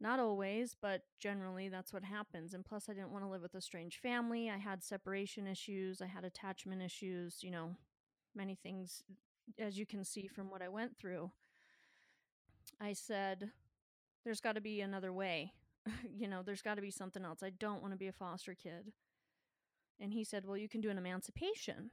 Not 0.00 0.18
always 0.18 0.74
but 0.82 1.02
generally 1.20 1.68
that's 1.68 1.92
what 1.92 2.02
happens 2.02 2.54
and 2.54 2.64
plus 2.64 2.88
i 2.88 2.92
didn't 2.92 3.12
want 3.12 3.22
to 3.22 3.30
live 3.30 3.40
with 3.40 3.54
a 3.54 3.60
strange 3.60 4.00
family 4.00 4.50
i 4.50 4.58
had 4.58 4.82
separation 4.82 5.46
issues 5.46 6.02
i 6.02 6.06
had 6.06 6.24
attachment 6.24 6.82
issues 6.82 7.38
you 7.44 7.52
know 7.52 7.76
many 8.34 8.56
things 8.56 9.04
as 9.58 9.78
you 9.78 9.86
can 9.86 10.04
see 10.04 10.26
from 10.26 10.50
what 10.50 10.62
I 10.62 10.68
went 10.68 10.98
through, 10.98 11.30
I 12.80 12.92
said, 12.92 13.50
there's 14.24 14.40
got 14.40 14.54
to 14.54 14.60
be 14.60 14.80
another 14.80 15.12
way. 15.12 15.52
you 16.16 16.28
know, 16.28 16.42
there's 16.42 16.62
got 16.62 16.76
to 16.76 16.82
be 16.82 16.90
something 16.90 17.24
else. 17.24 17.42
I 17.42 17.50
don't 17.50 17.80
want 17.82 17.92
to 17.92 17.98
be 17.98 18.08
a 18.08 18.12
foster 18.12 18.54
kid. 18.54 18.92
And 20.00 20.12
he 20.12 20.24
said, 20.24 20.44
well, 20.46 20.56
you 20.56 20.68
can 20.68 20.80
do 20.80 20.90
an 20.90 20.98
emancipation. 20.98 21.90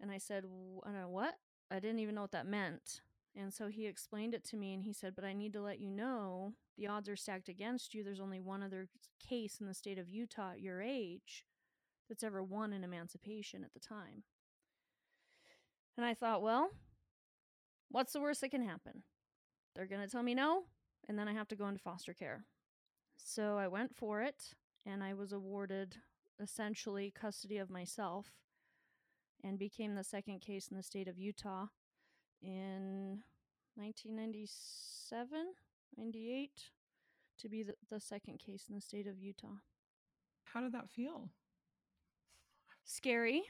And 0.00 0.10
I 0.10 0.18
said, 0.18 0.44
I 0.84 0.90
don't 0.90 1.00
know 1.00 1.08
what? 1.08 1.34
I 1.70 1.78
didn't 1.78 2.00
even 2.00 2.14
know 2.14 2.22
what 2.22 2.32
that 2.32 2.46
meant. 2.46 3.00
And 3.36 3.52
so 3.52 3.68
he 3.68 3.86
explained 3.86 4.34
it 4.34 4.44
to 4.44 4.56
me 4.56 4.72
and 4.72 4.82
he 4.82 4.92
said, 4.92 5.14
But 5.14 5.24
I 5.24 5.34
need 5.34 5.52
to 5.52 5.60
let 5.60 5.78
you 5.78 5.90
know 5.90 6.54
the 6.78 6.86
odds 6.86 7.08
are 7.08 7.16
stacked 7.16 7.48
against 7.48 7.92
you. 7.94 8.02
There's 8.02 8.20
only 8.20 8.40
one 8.40 8.62
other 8.62 8.88
case 9.20 9.58
in 9.60 9.66
the 9.66 9.74
state 9.74 9.98
of 9.98 10.08
Utah 10.08 10.52
at 10.52 10.60
your 10.60 10.80
age 10.80 11.44
that's 12.08 12.24
ever 12.24 12.42
won 12.42 12.72
an 12.72 12.82
emancipation 12.82 13.62
at 13.62 13.74
the 13.74 13.80
time. 13.80 14.22
And 15.96 16.04
I 16.04 16.14
thought, 16.14 16.42
well, 16.42 16.70
what's 17.90 18.12
the 18.12 18.20
worst 18.20 18.42
that 18.42 18.50
can 18.50 18.66
happen? 18.66 19.02
They're 19.74 19.86
going 19.86 20.02
to 20.02 20.08
tell 20.08 20.22
me 20.22 20.34
no, 20.34 20.64
and 21.08 21.18
then 21.18 21.28
I 21.28 21.32
have 21.32 21.48
to 21.48 21.56
go 21.56 21.66
into 21.66 21.80
foster 21.80 22.12
care. 22.12 22.44
So 23.16 23.56
I 23.56 23.68
went 23.68 23.94
for 23.96 24.22
it, 24.22 24.54
and 24.84 25.02
I 25.02 25.14
was 25.14 25.32
awarded 25.32 25.96
essentially 26.40 27.12
custody 27.18 27.58
of 27.58 27.70
myself 27.70 28.26
and 29.42 29.58
became 29.58 29.94
the 29.94 30.04
second 30.04 30.40
case 30.40 30.68
in 30.68 30.76
the 30.76 30.82
state 30.82 31.08
of 31.08 31.18
Utah 31.18 31.66
in 32.42 33.22
1997, 33.76 35.46
98 35.96 36.50
to 37.38 37.48
be 37.48 37.62
the, 37.62 37.74
the 37.90 38.00
second 38.00 38.38
case 38.38 38.64
in 38.68 38.74
the 38.74 38.80
state 38.80 39.06
of 39.06 39.18
Utah. 39.18 39.58
How 40.44 40.60
did 40.60 40.72
that 40.72 40.88
feel? 40.88 41.30
Scary. 42.84 43.42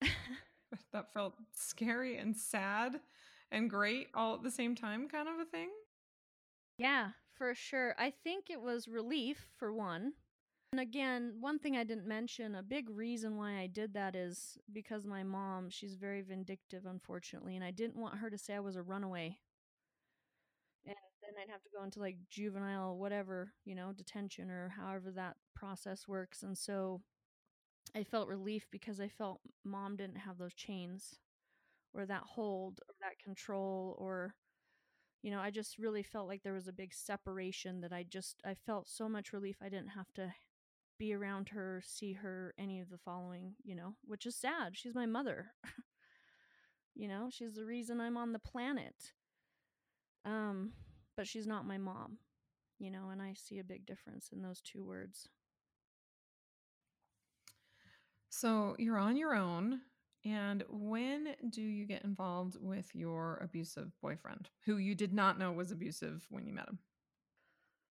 that 0.92 1.12
felt 1.12 1.34
scary 1.52 2.16
and 2.18 2.36
sad 2.36 3.00
and 3.50 3.70
great 3.70 4.08
all 4.14 4.34
at 4.34 4.42
the 4.42 4.50
same 4.50 4.74
time, 4.74 5.08
kind 5.08 5.28
of 5.28 5.38
a 5.38 5.44
thing? 5.44 5.70
Yeah, 6.78 7.12
For 7.34 7.52
sure. 7.54 7.94
I 7.98 8.10
think 8.10 8.48
it 8.48 8.60
was 8.60 8.86
relief, 8.88 9.48
for 9.56 9.72
one. 9.72 10.12
And 10.72 10.80
again, 10.80 11.36
one 11.40 11.58
thing 11.58 11.76
I 11.76 11.84
didn't 11.84 12.06
mention, 12.06 12.54
a 12.54 12.62
big 12.62 12.90
reason 12.90 13.36
why 13.36 13.58
I 13.60 13.66
did 13.68 13.94
that 13.94 14.14
is 14.16 14.58
because 14.72 15.06
my 15.06 15.22
mom, 15.24 15.70
she's 15.70 15.94
very 15.96 16.22
vindictive, 16.22 16.86
unfortunately, 16.86 17.56
and 17.56 17.64
I 17.64 17.70
didn't 17.72 17.96
want 17.96 18.18
her 18.18 18.30
to 18.30 18.38
say 18.38 18.54
I 18.54 18.60
was 18.60 18.76
a 18.76 18.82
runaway. 18.82 19.38
And 20.86 20.96
then 21.22 21.42
I'd 21.42 21.50
have 21.50 21.62
to 21.62 21.70
go 21.76 21.82
into 21.82 22.00
like 22.00 22.16
juvenile, 22.30 22.96
whatever, 22.98 23.52
you 23.64 23.74
know, 23.74 23.92
detention 23.92 24.50
or 24.50 24.68
however 24.68 25.10
that 25.12 25.36
process 25.54 26.06
works. 26.06 26.42
And 26.42 26.56
so 26.56 27.00
I 27.94 28.02
felt 28.04 28.28
relief 28.28 28.66
because 28.70 29.00
I 29.00 29.08
felt 29.08 29.40
mom 29.64 29.96
didn't 29.96 30.18
have 30.18 30.38
those 30.38 30.54
chains 30.54 31.18
or 31.94 32.06
that 32.06 32.22
hold 32.24 32.80
or 32.88 32.94
that 33.00 33.18
control 33.24 33.96
or 33.98 34.34
you 35.22 35.30
know, 35.30 35.40
I 35.40 35.50
just 35.50 35.78
really 35.78 36.02
felt 36.02 36.28
like 36.28 36.42
there 36.42 36.52
was 36.54 36.68
a 36.68 36.72
big 36.72 36.94
separation 36.94 37.80
that 37.80 37.92
I 37.92 38.04
just 38.04 38.42
I 38.44 38.54
felt 38.54 38.88
so 38.88 39.08
much 39.08 39.32
relief 39.32 39.56
I 39.62 39.68
didn't 39.70 39.88
have 39.88 40.12
to 40.14 40.32
be 40.98 41.14
around 41.14 41.50
her, 41.50 41.82
see 41.84 42.14
her, 42.14 42.54
any 42.58 42.80
of 42.80 42.90
the 42.90 42.98
following, 42.98 43.54
you 43.64 43.74
know, 43.74 43.96
which 44.04 44.26
is 44.26 44.36
sad. 44.36 44.76
She's 44.76 44.94
my 44.94 45.06
mother. 45.06 45.52
you 46.94 47.08
know, 47.08 47.28
she's 47.30 47.54
the 47.54 47.64
reason 47.64 48.00
I'm 48.00 48.16
on 48.16 48.32
the 48.32 48.38
planet. 48.38 49.12
Um, 50.24 50.72
but 51.16 51.26
she's 51.26 51.46
not 51.46 51.66
my 51.66 51.78
mom, 51.78 52.18
you 52.78 52.90
know, 52.90 53.10
and 53.10 53.20
I 53.22 53.34
see 53.34 53.58
a 53.58 53.64
big 53.64 53.86
difference 53.86 54.30
in 54.32 54.42
those 54.42 54.60
two 54.60 54.84
words. 54.84 55.28
So 58.36 58.74
you're 58.80 58.98
on 58.98 59.16
your 59.16 59.32
own. 59.32 59.80
And 60.24 60.64
when 60.68 61.36
do 61.50 61.62
you 61.62 61.86
get 61.86 62.02
involved 62.02 62.56
with 62.60 62.92
your 62.92 63.38
abusive 63.40 63.92
boyfriend, 64.02 64.48
who 64.64 64.78
you 64.78 64.96
did 64.96 65.12
not 65.12 65.38
know 65.38 65.52
was 65.52 65.70
abusive 65.70 66.26
when 66.30 66.44
you 66.44 66.52
met 66.52 66.66
him? 66.66 66.80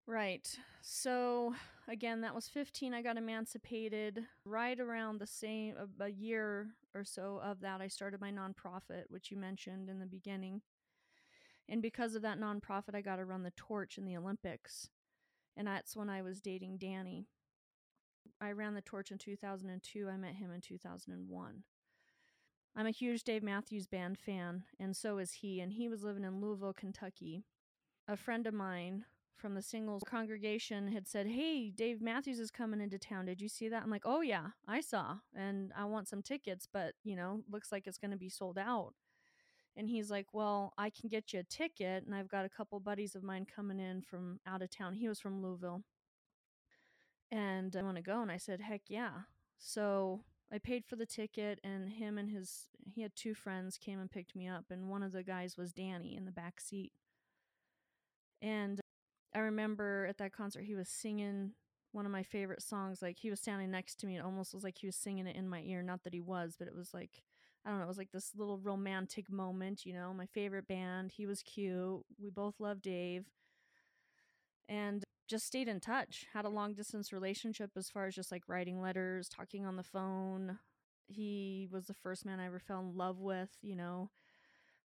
Right. 0.05 0.45
So, 0.81 1.55
again, 1.87 2.21
that 2.21 2.35
was 2.35 2.49
15. 2.49 2.93
I 2.93 3.01
got 3.01 3.15
emancipated 3.15 4.25
right 4.43 4.77
around 4.77 5.19
the 5.19 5.27
same, 5.27 5.75
a, 6.01 6.09
year 6.09 6.71
or 6.93 7.05
so 7.05 7.39
of 7.41 7.61
that. 7.61 7.79
I 7.79 7.87
started 7.87 8.19
my 8.19 8.31
nonprofit, 8.31 9.03
which 9.07 9.31
you 9.31 9.37
mentioned 9.37 9.87
in 9.87 9.99
the 9.99 10.05
beginning. 10.05 10.61
And 11.69 11.81
because 11.81 12.15
of 12.15 12.21
that 12.23 12.39
nonprofit, 12.39 12.95
I 12.95 13.01
got 13.01 13.15
to 13.15 13.25
run 13.25 13.43
the 13.43 13.53
torch 13.55 13.97
in 13.97 14.03
the 14.03 14.17
Olympics. 14.17 14.89
And 15.55 15.67
that's 15.67 15.95
when 15.95 16.09
I 16.09 16.21
was 16.21 16.41
dating 16.41 16.79
Danny. 16.79 17.27
I 18.41 18.51
ran 18.51 18.73
the 18.73 18.81
torch 18.81 19.11
in 19.11 19.17
2002. 19.17 20.09
I 20.09 20.17
met 20.17 20.35
him 20.35 20.51
in 20.51 20.61
2001. 20.61 21.63
I'm 22.75 22.87
a 22.87 22.91
huge 22.91 23.23
Dave 23.23 23.43
Matthews 23.43 23.85
Band 23.85 24.17
fan, 24.17 24.63
and 24.79 24.95
so 24.95 25.19
is 25.19 25.31
he. 25.33 25.59
And 25.59 25.71
he 25.71 25.87
was 25.87 26.03
living 26.03 26.23
in 26.23 26.41
Louisville, 26.41 26.73
Kentucky. 26.73 27.45
A 28.07 28.17
friend 28.17 28.47
of 28.47 28.53
mine 28.53 29.05
from 29.35 29.53
the 29.53 29.61
singles 29.61 30.03
congregation 30.05 30.87
had 30.87 31.07
said, 31.07 31.27
Hey, 31.27 31.69
Dave 31.69 32.01
Matthews 32.01 32.39
is 32.39 32.49
coming 32.49 32.81
into 32.81 32.97
town. 32.97 33.25
Did 33.25 33.41
you 33.41 33.47
see 33.47 33.69
that? 33.69 33.83
I'm 33.83 33.91
like, 33.91 34.05
Oh, 34.05 34.21
yeah, 34.21 34.47
I 34.67 34.81
saw. 34.81 35.17
And 35.35 35.71
I 35.77 35.85
want 35.85 36.07
some 36.07 36.21
tickets, 36.21 36.67
but, 36.71 36.93
you 37.03 37.15
know, 37.15 37.43
looks 37.51 37.71
like 37.71 37.85
it's 37.85 37.97
going 37.97 38.11
to 38.11 38.17
be 38.17 38.29
sold 38.29 38.57
out. 38.57 38.93
And 39.75 39.87
he's 39.87 40.09
like, 40.09 40.27
Well, 40.33 40.73
I 40.77 40.89
can 40.89 41.09
get 41.09 41.33
you 41.33 41.41
a 41.41 41.43
ticket. 41.43 42.05
And 42.05 42.15
I've 42.15 42.29
got 42.29 42.45
a 42.45 42.49
couple 42.49 42.79
buddies 42.79 43.15
of 43.15 43.23
mine 43.23 43.45
coming 43.45 43.79
in 43.79 44.01
from 44.01 44.39
out 44.47 44.61
of 44.61 44.69
town. 44.69 44.93
He 44.93 45.07
was 45.07 45.19
from 45.19 45.41
Louisville. 45.41 45.83
And 47.33 47.75
I 47.75 47.81
want 47.81 47.95
to 47.95 48.03
go. 48.03 48.21
And 48.21 48.31
I 48.31 48.37
said, 48.37 48.61
Heck 48.61 48.83
yeah. 48.89 49.21
So 49.57 50.21
I 50.53 50.59
paid 50.59 50.85
for 50.85 50.95
the 50.95 51.05
ticket, 51.05 51.59
and 51.63 51.89
him 51.89 52.19
and 52.19 52.29
his, 52.29 52.65
he 52.85 53.01
had 53.01 53.15
two 53.15 53.33
friends 53.33 53.77
came 53.77 53.99
and 53.99 54.11
picked 54.11 54.35
me 54.35 54.47
up. 54.47 54.65
And 54.69 54.87
one 54.87 55.01
of 55.01 55.11
the 55.11 55.23
guys 55.23 55.57
was 55.57 55.73
Danny 55.73 56.15
in 56.15 56.25
the 56.25 56.31
back 56.31 56.61
seat. 56.61 56.91
And 58.39 58.79
I 59.33 59.39
remember 59.39 60.05
at 60.07 60.19
that 60.19 60.31
concert, 60.31 60.63
he 60.65 60.75
was 60.75 60.89
singing 60.89 61.53
one 61.91 62.05
of 62.05 62.11
my 62.11 62.21
favorite 62.21 62.61
songs. 62.61 63.01
Like 63.01 63.17
he 63.17 63.31
was 63.31 63.39
standing 63.39 63.71
next 63.71 63.95
to 64.01 64.05
me. 64.05 64.17
It 64.17 64.23
almost 64.23 64.53
was 64.53 64.63
like 64.63 64.77
he 64.77 64.85
was 64.85 64.95
singing 64.95 65.25
it 65.25 65.35
in 65.35 65.49
my 65.49 65.61
ear. 65.61 65.81
Not 65.81 66.03
that 66.03 66.13
he 66.13 66.21
was, 66.21 66.55
but 66.59 66.67
it 66.67 66.75
was 66.75 66.93
like, 66.93 67.23
I 67.65 67.69
don't 67.69 67.79
know, 67.79 67.85
it 67.85 67.87
was 67.87 67.97
like 67.97 68.11
this 68.11 68.31
little 68.35 68.59
romantic 68.59 69.31
moment, 69.31 69.87
you 69.87 69.93
know, 69.93 70.13
my 70.13 70.27
favorite 70.27 70.67
band. 70.67 71.13
He 71.15 71.25
was 71.25 71.41
cute. 71.41 72.03
We 72.21 72.29
both 72.29 72.59
loved 72.59 72.83
Dave. 72.83 73.25
And 74.69 75.03
just 75.27 75.45
stayed 75.45 75.67
in 75.67 75.79
touch, 75.79 76.27
had 76.33 76.45
a 76.45 76.49
long 76.49 76.73
distance 76.73 77.13
relationship 77.13 77.71
as 77.75 77.89
far 77.89 78.07
as 78.07 78.15
just 78.15 78.31
like 78.31 78.43
writing 78.47 78.81
letters, 78.81 79.29
talking 79.29 79.65
on 79.65 79.75
the 79.75 79.83
phone. 79.83 80.59
He 81.07 81.67
was 81.71 81.87
the 81.87 81.93
first 81.93 82.25
man 82.25 82.39
I 82.39 82.45
ever 82.47 82.59
fell 82.59 82.79
in 82.79 82.95
love 82.95 83.19
with, 83.19 83.49
you 83.61 83.75
know, 83.75 84.09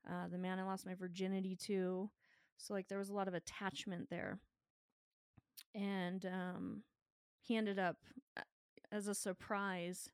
uh, 0.09 0.29
the 0.31 0.39
man 0.39 0.59
I 0.59 0.65
lost 0.65 0.87
my 0.87 0.95
virginity 0.95 1.57
to. 1.67 2.11
So, 2.59 2.75
like, 2.75 2.89
there 2.89 2.99
was 2.99 3.11
a 3.11 3.15
lot 3.15 3.29
of 3.29 3.35
attachment 3.35 4.09
there. 4.11 4.41
And 5.75 6.25
um, 6.25 6.83
he 7.41 7.57
ended 7.57 7.79
up, 7.79 7.97
uh, 8.37 8.43
as 8.91 9.09
a 9.09 9.15
surprise, 9.15 10.09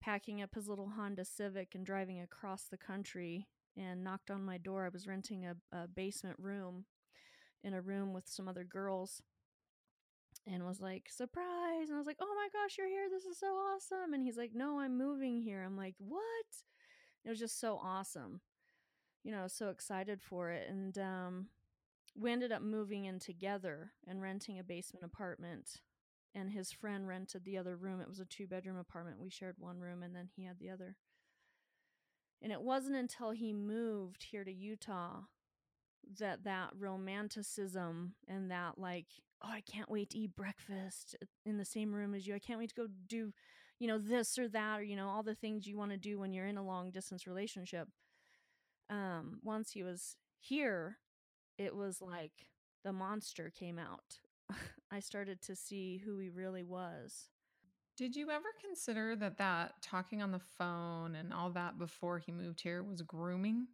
packing 0.00 0.42
up 0.42 0.54
his 0.54 0.68
little 0.68 0.90
Honda 0.96 1.24
Civic 1.24 1.74
and 1.74 1.86
driving 1.86 2.20
across 2.20 2.64
the 2.64 2.76
country 2.76 3.46
and 3.76 4.04
knocked 4.04 4.30
on 4.30 4.44
my 4.44 4.58
door. 4.58 4.84
I 4.84 4.90
was 4.90 5.06
renting 5.06 5.46
a, 5.46 5.54
a 5.72 5.86
basement 5.86 6.36
room 6.38 6.86
in 7.64 7.74
a 7.74 7.80
room 7.80 8.12
with 8.12 8.28
some 8.28 8.46
other 8.46 8.64
girls 8.64 9.20
and 10.46 10.64
was 10.64 10.80
like, 10.80 11.08
surprise. 11.10 11.88
And 11.88 11.94
I 11.94 11.98
was 11.98 12.06
like, 12.06 12.18
oh 12.20 12.34
my 12.36 12.48
gosh, 12.52 12.76
you're 12.78 12.86
here. 12.86 13.08
This 13.10 13.24
is 13.24 13.38
so 13.38 13.46
awesome. 13.46 14.12
And 14.12 14.22
he's 14.22 14.36
like, 14.36 14.52
no, 14.54 14.78
I'm 14.78 14.96
moving 14.96 15.40
here. 15.40 15.64
I'm 15.64 15.76
like, 15.76 15.94
what? 15.98 16.22
It 17.24 17.30
was 17.30 17.38
just 17.40 17.58
so 17.58 17.80
awesome 17.82 18.40
you 19.24 19.32
know, 19.32 19.48
so 19.48 19.70
excited 19.70 20.20
for 20.22 20.50
it. 20.50 20.68
And 20.68 20.96
um, 20.98 21.46
we 22.14 22.30
ended 22.30 22.52
up 22.52 22.62
moving 22.62 23.06
in 23.06 23.18
together 23.18 23.92
and 24.06 24.22
renting 24.22 24.58
a 24.58 24.64
basement 24.64 25.04
apartment. 25.04 25.80
And 26.36 26.50
his 26.50 26.70
friend 26.70 27.08
rented 27.08 27.44
the 27.44 27.56
other 27.56 27.76
room. 27.76 28.00
It 28.00 28.08
was 28.08 28.20
a 28.20 28.24
two 28.24 28.46
bedroom 28.46 28.76
apartment. 28.76 29.20
We 29.20 29.30
shared 29.30 29.56
one 29.58 29.78
room 29.78 30.02
and 30.02 30.14
then 30.14 30.28
he 30.36 30.44
had 30.44 30.58
the 30.60 30.70
other. 30.70 30.96
And 32.42 32.52
it 32.52 32.60
wasn't 32.60 32.96
until 32.96 33.30
he 33.30 33.52
moved 33.52 34.26
here 34.30 34.44
to 34.44 34.52
Utah 34.52 35.22
that 36.18 36.44
that 36.44 36.70
romanticism 36.78 38.14
and 38.28 38.50
that 38.50 38.78
like 38.78 39.06
oh 39.42 39.50
i 39.50 39.60
can't 39.60 39.90
wait 39.90 40.10
to 40.10 40.18
eat 40.18 40.36
breakfast 40.36 41.16
in 41.44 41.58
the 41.58 41.64
same 41.64 41.92
room 41.92 42.14
as 42.14 42.26
you 42.26 42.34
i 42.34 42.38
can't 42.38 42.58
wait 42.58 42.70
to 42.70 42.74
go 42.74 42.86
do 43.06 43.32
you 43.78 43.88
know 43.88 43.98
this 43.98 44.38
or 44.38 44.48
that 44.48 44.80
or 44.80 44.82
you 44.82 44.96
know 44.96 45.08
all 45.08 45.22
the 45.22 45.34
things 45.34 45.66
you 45.66 45.76
want 45.76 45.90
to 45.90 45.96
do 45.96 46.18
when 46.18 46.32
you're 46.32 46.46
in 46.46 46.56
a 46.56 46.64
long 46.64 46.90
distance 46.90 47.26
relationship 47.26 47.88
um, 48.90 49.38
once 49.42 49.72
he 49.72 49.82
was 49.82 50.16
here, 50.38 50.98
it 51.58 51.74
was 51.74 52.00
like 52.00 52.48
the 52.84 52.92
monster 52.92 53.50
came 53.50 53.78
out. 53.78 54.18
I 54.90 55.00
started 55.00 55.40
to 55.42 55.56
see 55.56 56.02
who 56.04 56.18
he 56.18 56.28
really 56.28 56.64
was. 56.64 57.28
Did 57.96 58.16
you 58.16 58.30
ever 58.30 58.48
consider 58.60 59.14
that 59.16 59.38
that 59.38 59.74
talking 59.80 60.20
on 60.20 60.32
the 60.32 60.40
phone 60.58 61.14
and 61.14 61.32
all 61.32 61.50
that 61.50 61.78
before 61.78 62.18
he 62.18 62.32
moved 62.32 62.60
here 62.60 62.82
was 62.82 63.02
grooming? 63.02 63.68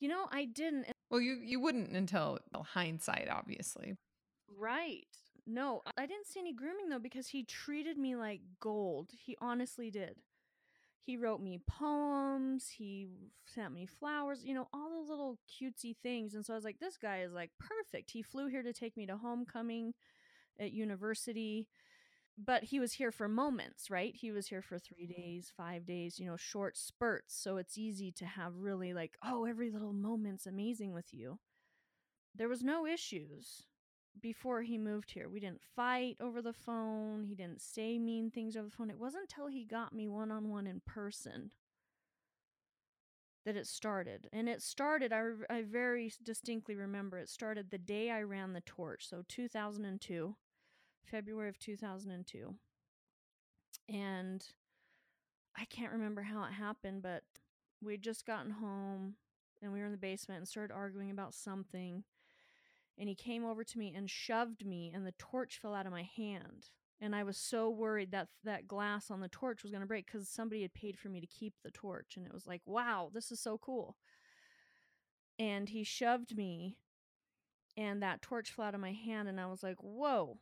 You 0.00 0.08
know, 0.08 0.26
I 0.30 0.44
didn't. 0.44 0.86
Well, 1.10 1.20
you 1.20 1.38
you 1.42 1.60
wouldn't 1.60 1.90
until 1.92 2.38
hindsight, 2.54 3.28
obviously. 3.30 3.96
Right. 4.56 5.06
No, 5.46 5.82
I 5.96 6.06
didn't 6.06 6.26
see 6.26 6.40
any 6.40 6.52
grooming 6.52 6.88
though 6.90 6.98
because 6.98 7.28
he 7.28 7.42
treated 7.42 7.96
me 7.96 8.16
like 8.16 8.40
gold. 8.60 9.10
He 9.12 9.36
honestly 9.40 9.90
did 9.90 10.16
he 11.08 11.16
wrote 11.16 11.40
me 11.40 11.58
poems 11.66 12.68
he 12.68 13.06
sent 13.46 13.72
me 13.72 13.86
flowers 13.86 14.44
you 14.44 14.52
know 14.52 14.68
all 14.74 14.90
those 14.90 15.08
little 15.08 15.38
cutesy 15.48 15.96
things 16.02 16.34
and 16.34 16.44
so 16.44 16.52
i 16.52 16.56
was 16.56 16.64
like 16.64 16.78
this 16.80 16.98
guy 16.98 17.22
is 17.22 17.32
like 17.32 17.50
perfect 17.58 18.10
he 18.10 18.20
flew 18.20 18.46
here 18.46 18.62
to 18.62 18.74
take 18.74 18.94
me 18.94 19.06
to 19.06 19.16
homecoming 19.16 19.94
at 20.60 20.70
university 20.70 21.66
but 22.42 22.64
he 22.64 22.78
was 22.78 22.94
here 22.94 23.10
for 23.10 23.28
moments 23.28 23.90
right 23.90 24.14
he 24.14 24.30
was 24.30 24.46
here 24.46 24.62
for 24.62 24.78
three 24.78 25.06
mm-hmm. 25.06 25.20
days 25.20 25.52
five 25.56 25.84
days 25.84 26.18
you 26.18 26.26
know 26.26 26.36
short 26.36 26.76
spurts 26.76 27.36
so 27.36 27.56
it's 27.56 27.76
easy 27.76 28.12
to 28.12 28.24
have 28.24 28.54
really 28.56 28.94
like 28.94 29.16
oh 29.24 29.44
every 29.44 29.70
little 29.70 29.92
moment's 29.92 30.46
amazing 30.46 30.92
with 30.92 31.12
you 31.12 31.38
there 32.34 32.48
was 32.48 32.62
no 32.62 32.86
issues 32.86 33.64
before 34.20 34.62
he 34.62 34.78
moved 34.78 35.12
here. 35.12 35.28
We 35.28 35.40
didn't 35.40 35.62
fight 35.76 36.16
over 36.20 36.42
the 36.42 36.52
phone. 36.52 37.24
He 37.24 37.34
didn't 37.34 37.60
say 37.62 37.98
mean 37.98 38.30
things 38.30 38.56
over 38.56 38.68
the 38.68 38.74
phone. 38.74 38.90
It 38.90 38.98
wasn't 38.98 39.30
until 39.30 39.48
he 39.48 39.64
got 39.64 39.94
me 39.94 40.08
one 40.08 40.30
on 40.30 40.48
one 40.48 40.66
in 40.66 40.80
person 40.86 41.50
that 43.44 43.56
it 43.56 43.66
started. 43.66 44.28
And 44.32 44.48
it 44.48 44.62
started, 44.62 45.12
I, 45.12 45.22
I 45.48 45.62
very 45.62 46.12
distinctly 46.22 46.74
remember, 46.74 47.18
it 47.18 47.28
started 47.28 47.70
the 47.70 47.78
day 47.78 48.10
I 48.10 48.22
ran 48.22 48.52
the 48.52 48.60
torch. 48.60 49.08
So 49.08 49.24
2002, 49.28 50.36
February 51.10 51.48
of 51.48 51.58
2002. 51.58 52.54
And 53.88 54.44
I 55.56 55.64
can't 55.64 55.92
remember 55.92 56.22
how 56.22 56.44
it 56.44 56.52
happened, 56.52 57.02
but 57.02 57.22
we'd 57.82 58.02
just 58.02 58.26
gotten 58.26 58.50
home 58.50 59.14
and 59.62 59.72
we 59.72 59.80
were 59.80 59.86
in 59.86 59.92
the 59.92 59.98
basement 59.98 60.38
and 60.38 60.48
started 60.48 60.72
arguing 60.72 61.10
about 61.10 61.34
something 61.34 62.04
and 62.98 63.08
he 63.08 63.14
came 63.14 63.44
over 63.44 63.62
to 63.62 63.78
me 63.78 63.92
and 63.96 64.10
shoved 64.10 64.66
me 64.66 64.90
and 64.92 65.06
the 65.06 65.14
torch 65.18 65.58
fell 65.60 65.74
out 65.74 65.86
of 65.86 65.92
my 65.92 66.02
hand 66.16 66.70
and 67.00 67.14
i 67.14 67.22
was 67.22 67.36
so 67.36 67.70
worried 67.70 68.10
that 68.10 68.28
that 68.44 68.66
glass 68.66 69.10
on 69.10 69.20
the 69.20 69.28
torch 69.28 69.62
was 69.62 69.70
going 69.70 69.80
to 69.80 69.86
break 69.86 70.06
because 70.06 70.28
somebody 70.28 70.62
had 70.62 70.74
paid 70.74 70.98
for 70.98 71.08
me 71.08 71.20
to 71.20 71.26
keep 71.26 71.54
the 71.62 71.70
torch 71.70 72.14
and 72.16 72.26
it 72.26 72.32
was 72.32 72.46
like 72.46 72.62
wow 72.66 73.10
this 73.14 73.30
is 73.30 73.40
so 73.40 73.58
cool 73.58 73.96
and 75.38 75.68
he 75.68 75.84
shoved 75.84 76.36
me 76.36 76.76
and 77.76 78.02
that 78.02 78.20
torch 78.20 78.50
fell 78.50 78.64
out 78.64 78.74
of 78.74 78.80
my 78.80 78.92
hand 78.92 79.28
and 79.28 79.40
I 79.40 79.46
was 79.46 79.62
like, 79.62 79.80
"Whoa." 79.80 80.38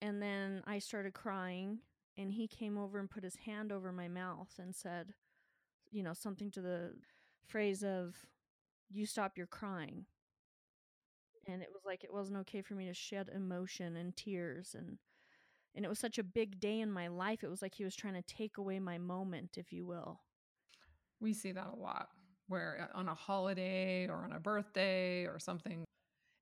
And 0.00 0.20
then 0.20 0.62
I 0.66 0.78
started 0.78 1.14
crying 1.14 1.78
and 2.18 2.32
he 2.32 2.46
came 2.46 2.78
over 2.78 2.98
and 2.98 3.10
put 3.10 3.24
his 3.24 3.36
hand 3.36 3.72
over 3.72 3.92
my 3.92 4.08
mouth 4.08 4.52
and 4.58 4.74
said, 4.74 5.14
you 5.90 6.02
know, 6.02 6.12
something 6.12 6.50
to 6.52 6.60
the 6.60 6.92
phrase 7.46 7.82
of 7.82 8.14
you 8.90 9.06
stop 9.06 9.36
your 9.36 9.46
crying. 9.46 10.06
And 11.48 11.62
it 11.62 11.68
was 11.72 11.82
like 11.86 12.04
it 12.04 12.12
wasn't 12.12 12.38
okay 12.38 12.62
for 12.62 12.74
me 12.74 12.86
to 12.86 12.94
shed 12.94 13.30
emotion 13.34 13.96
and 13.96 14.16
tears 14.16 14.74
and 14.76 14.98
and 15.74 15.84
it 15.84 15.88
was 15.88 15.98
such 15.98 16.18
a 16.18 16.22
big 16.22 16.58
day 16.58 16.80
in 16.80 16.90
my 16.90 17.08
life. 17.08 17.44
It 17.44 17.50
was 17.50 17.60
like 17.60 17.74
he 17.74 17.84
was 17.84 17.94
trying 17.94 18.14
to 18.14 18.22
take 18.22 18.56
away 18.56 18.78
my 18.78 18.96
moment, 18.96 19.58
if 19.58 19.72
you 19.72 19.84
will. 19.84 20.22
We 21.20 21.34
see 21.34 21.52
that 21.52 21.68
a 21.74 21.78
lot 21.78 22.08
where 22.48 22.88
uh, 22.94 22.98
on 22.98 23.08
a 23.08 23.14
holiday 23.14 24.06
or 24.08 24.24
on 24.24 24.32
a 24.32 24.40
birthday 24.40 25.24
or 25.24 25.38
something 25.38 25.84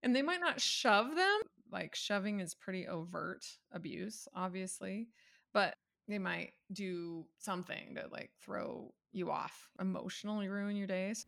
and 0.03 0.15
they 0.15 0.23
might 0.23 0.41
not 0.41 0.61
shove 0.61 1.17
them 1.17 1.41
like 1.75 1.95
shoving 1.95 2.41
is 2.41 2.55
pretty 2.55 2.87
overt 2.87 3.45
abuse 3.73 4.27
obviously 4.35 5.09
but 5.53 5.75
they 6.09 6.19
might 6.19 6.53
do 6.73 7.27
something 7.39 7.97
to 7.97 8.07
like 8.11 8.31
throw 8.43 8.95
you 9.13 9.31
off 9.31 9.69
emotionally 9.81 10.49
ruin 10.49 10.77
your 10.77 10.87
days 10.87 11.27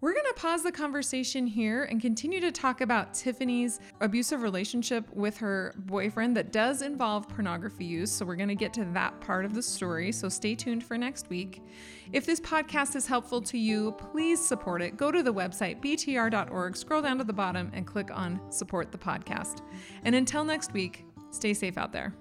we're 0.00 0.12
going 0.12 0.26
to 0.26 0.40
pause 0.40 0.62
the 0.62 0.72
conversation 0.72 1.46
here 1.46 1.84
and 1.84 2.00
continue 2.00 2.40
to 2.40 2.52
talk 2.52 2.82
about 2.82 3.14
Tiffany's 3.14 3.80
abusive 4.00 4.42
relationship 4.42 5.08
with 5.14 5.38
her 5.38 5.74
boyfriend 5.78 6.36
that 6.36 6.52
does 6.52 6.82
involve 6.82 7.28
pornography 7.28 7.84
use. 7.84 8.12
So, 8.12 8.26
we're 8.26 8.36
going 8.36 8.48
to 8.48 8.54
get 8.54 8.74
to 8.74 8.84
that 8.92 9.20
part 9.20 9.44
of 9.44 9.54
the 9.54 9.62
story. 9.62 10.12
So, 10.12 10.28
stay 10.28 10.54
tuned 10.54 10.84
for 10.84 10.98
next 10.98 11.30
week. 11.30 11.62
If 12.12 12.26
this 12.26 12.40
podcast 12.40 12.94
is 12.94 13.06
helpful 13.06 13.40
to 13.42 13.58
you, 13.58 13.92
please 13.92 14.44
support 14.44 14.82
it. 14.82 14.96
Go 14.96 15.10
to 15.10 15.22
the 15.22 15.32
website 15.32 15.82
btr.org, 15.82 16.76
scroll 16.76 17.02
down 17.02 17.18
to 17.18 17.24
the 17.24 17.32
bottom, 17.32 17.70
and 17.72 17.86
click 17.86 18.10
on 18.12 18.40
support 18.52 18.92
the 18.92 18.98
podcast. 18.98 19.62
And 20.04 20.14
until 20.14 20.44
next 20.44 20.72
week, 20.72 21.06
stay 21.30 21.54
safe 21.54 21.78
out 21.78 21.92
there. 21.92 22.14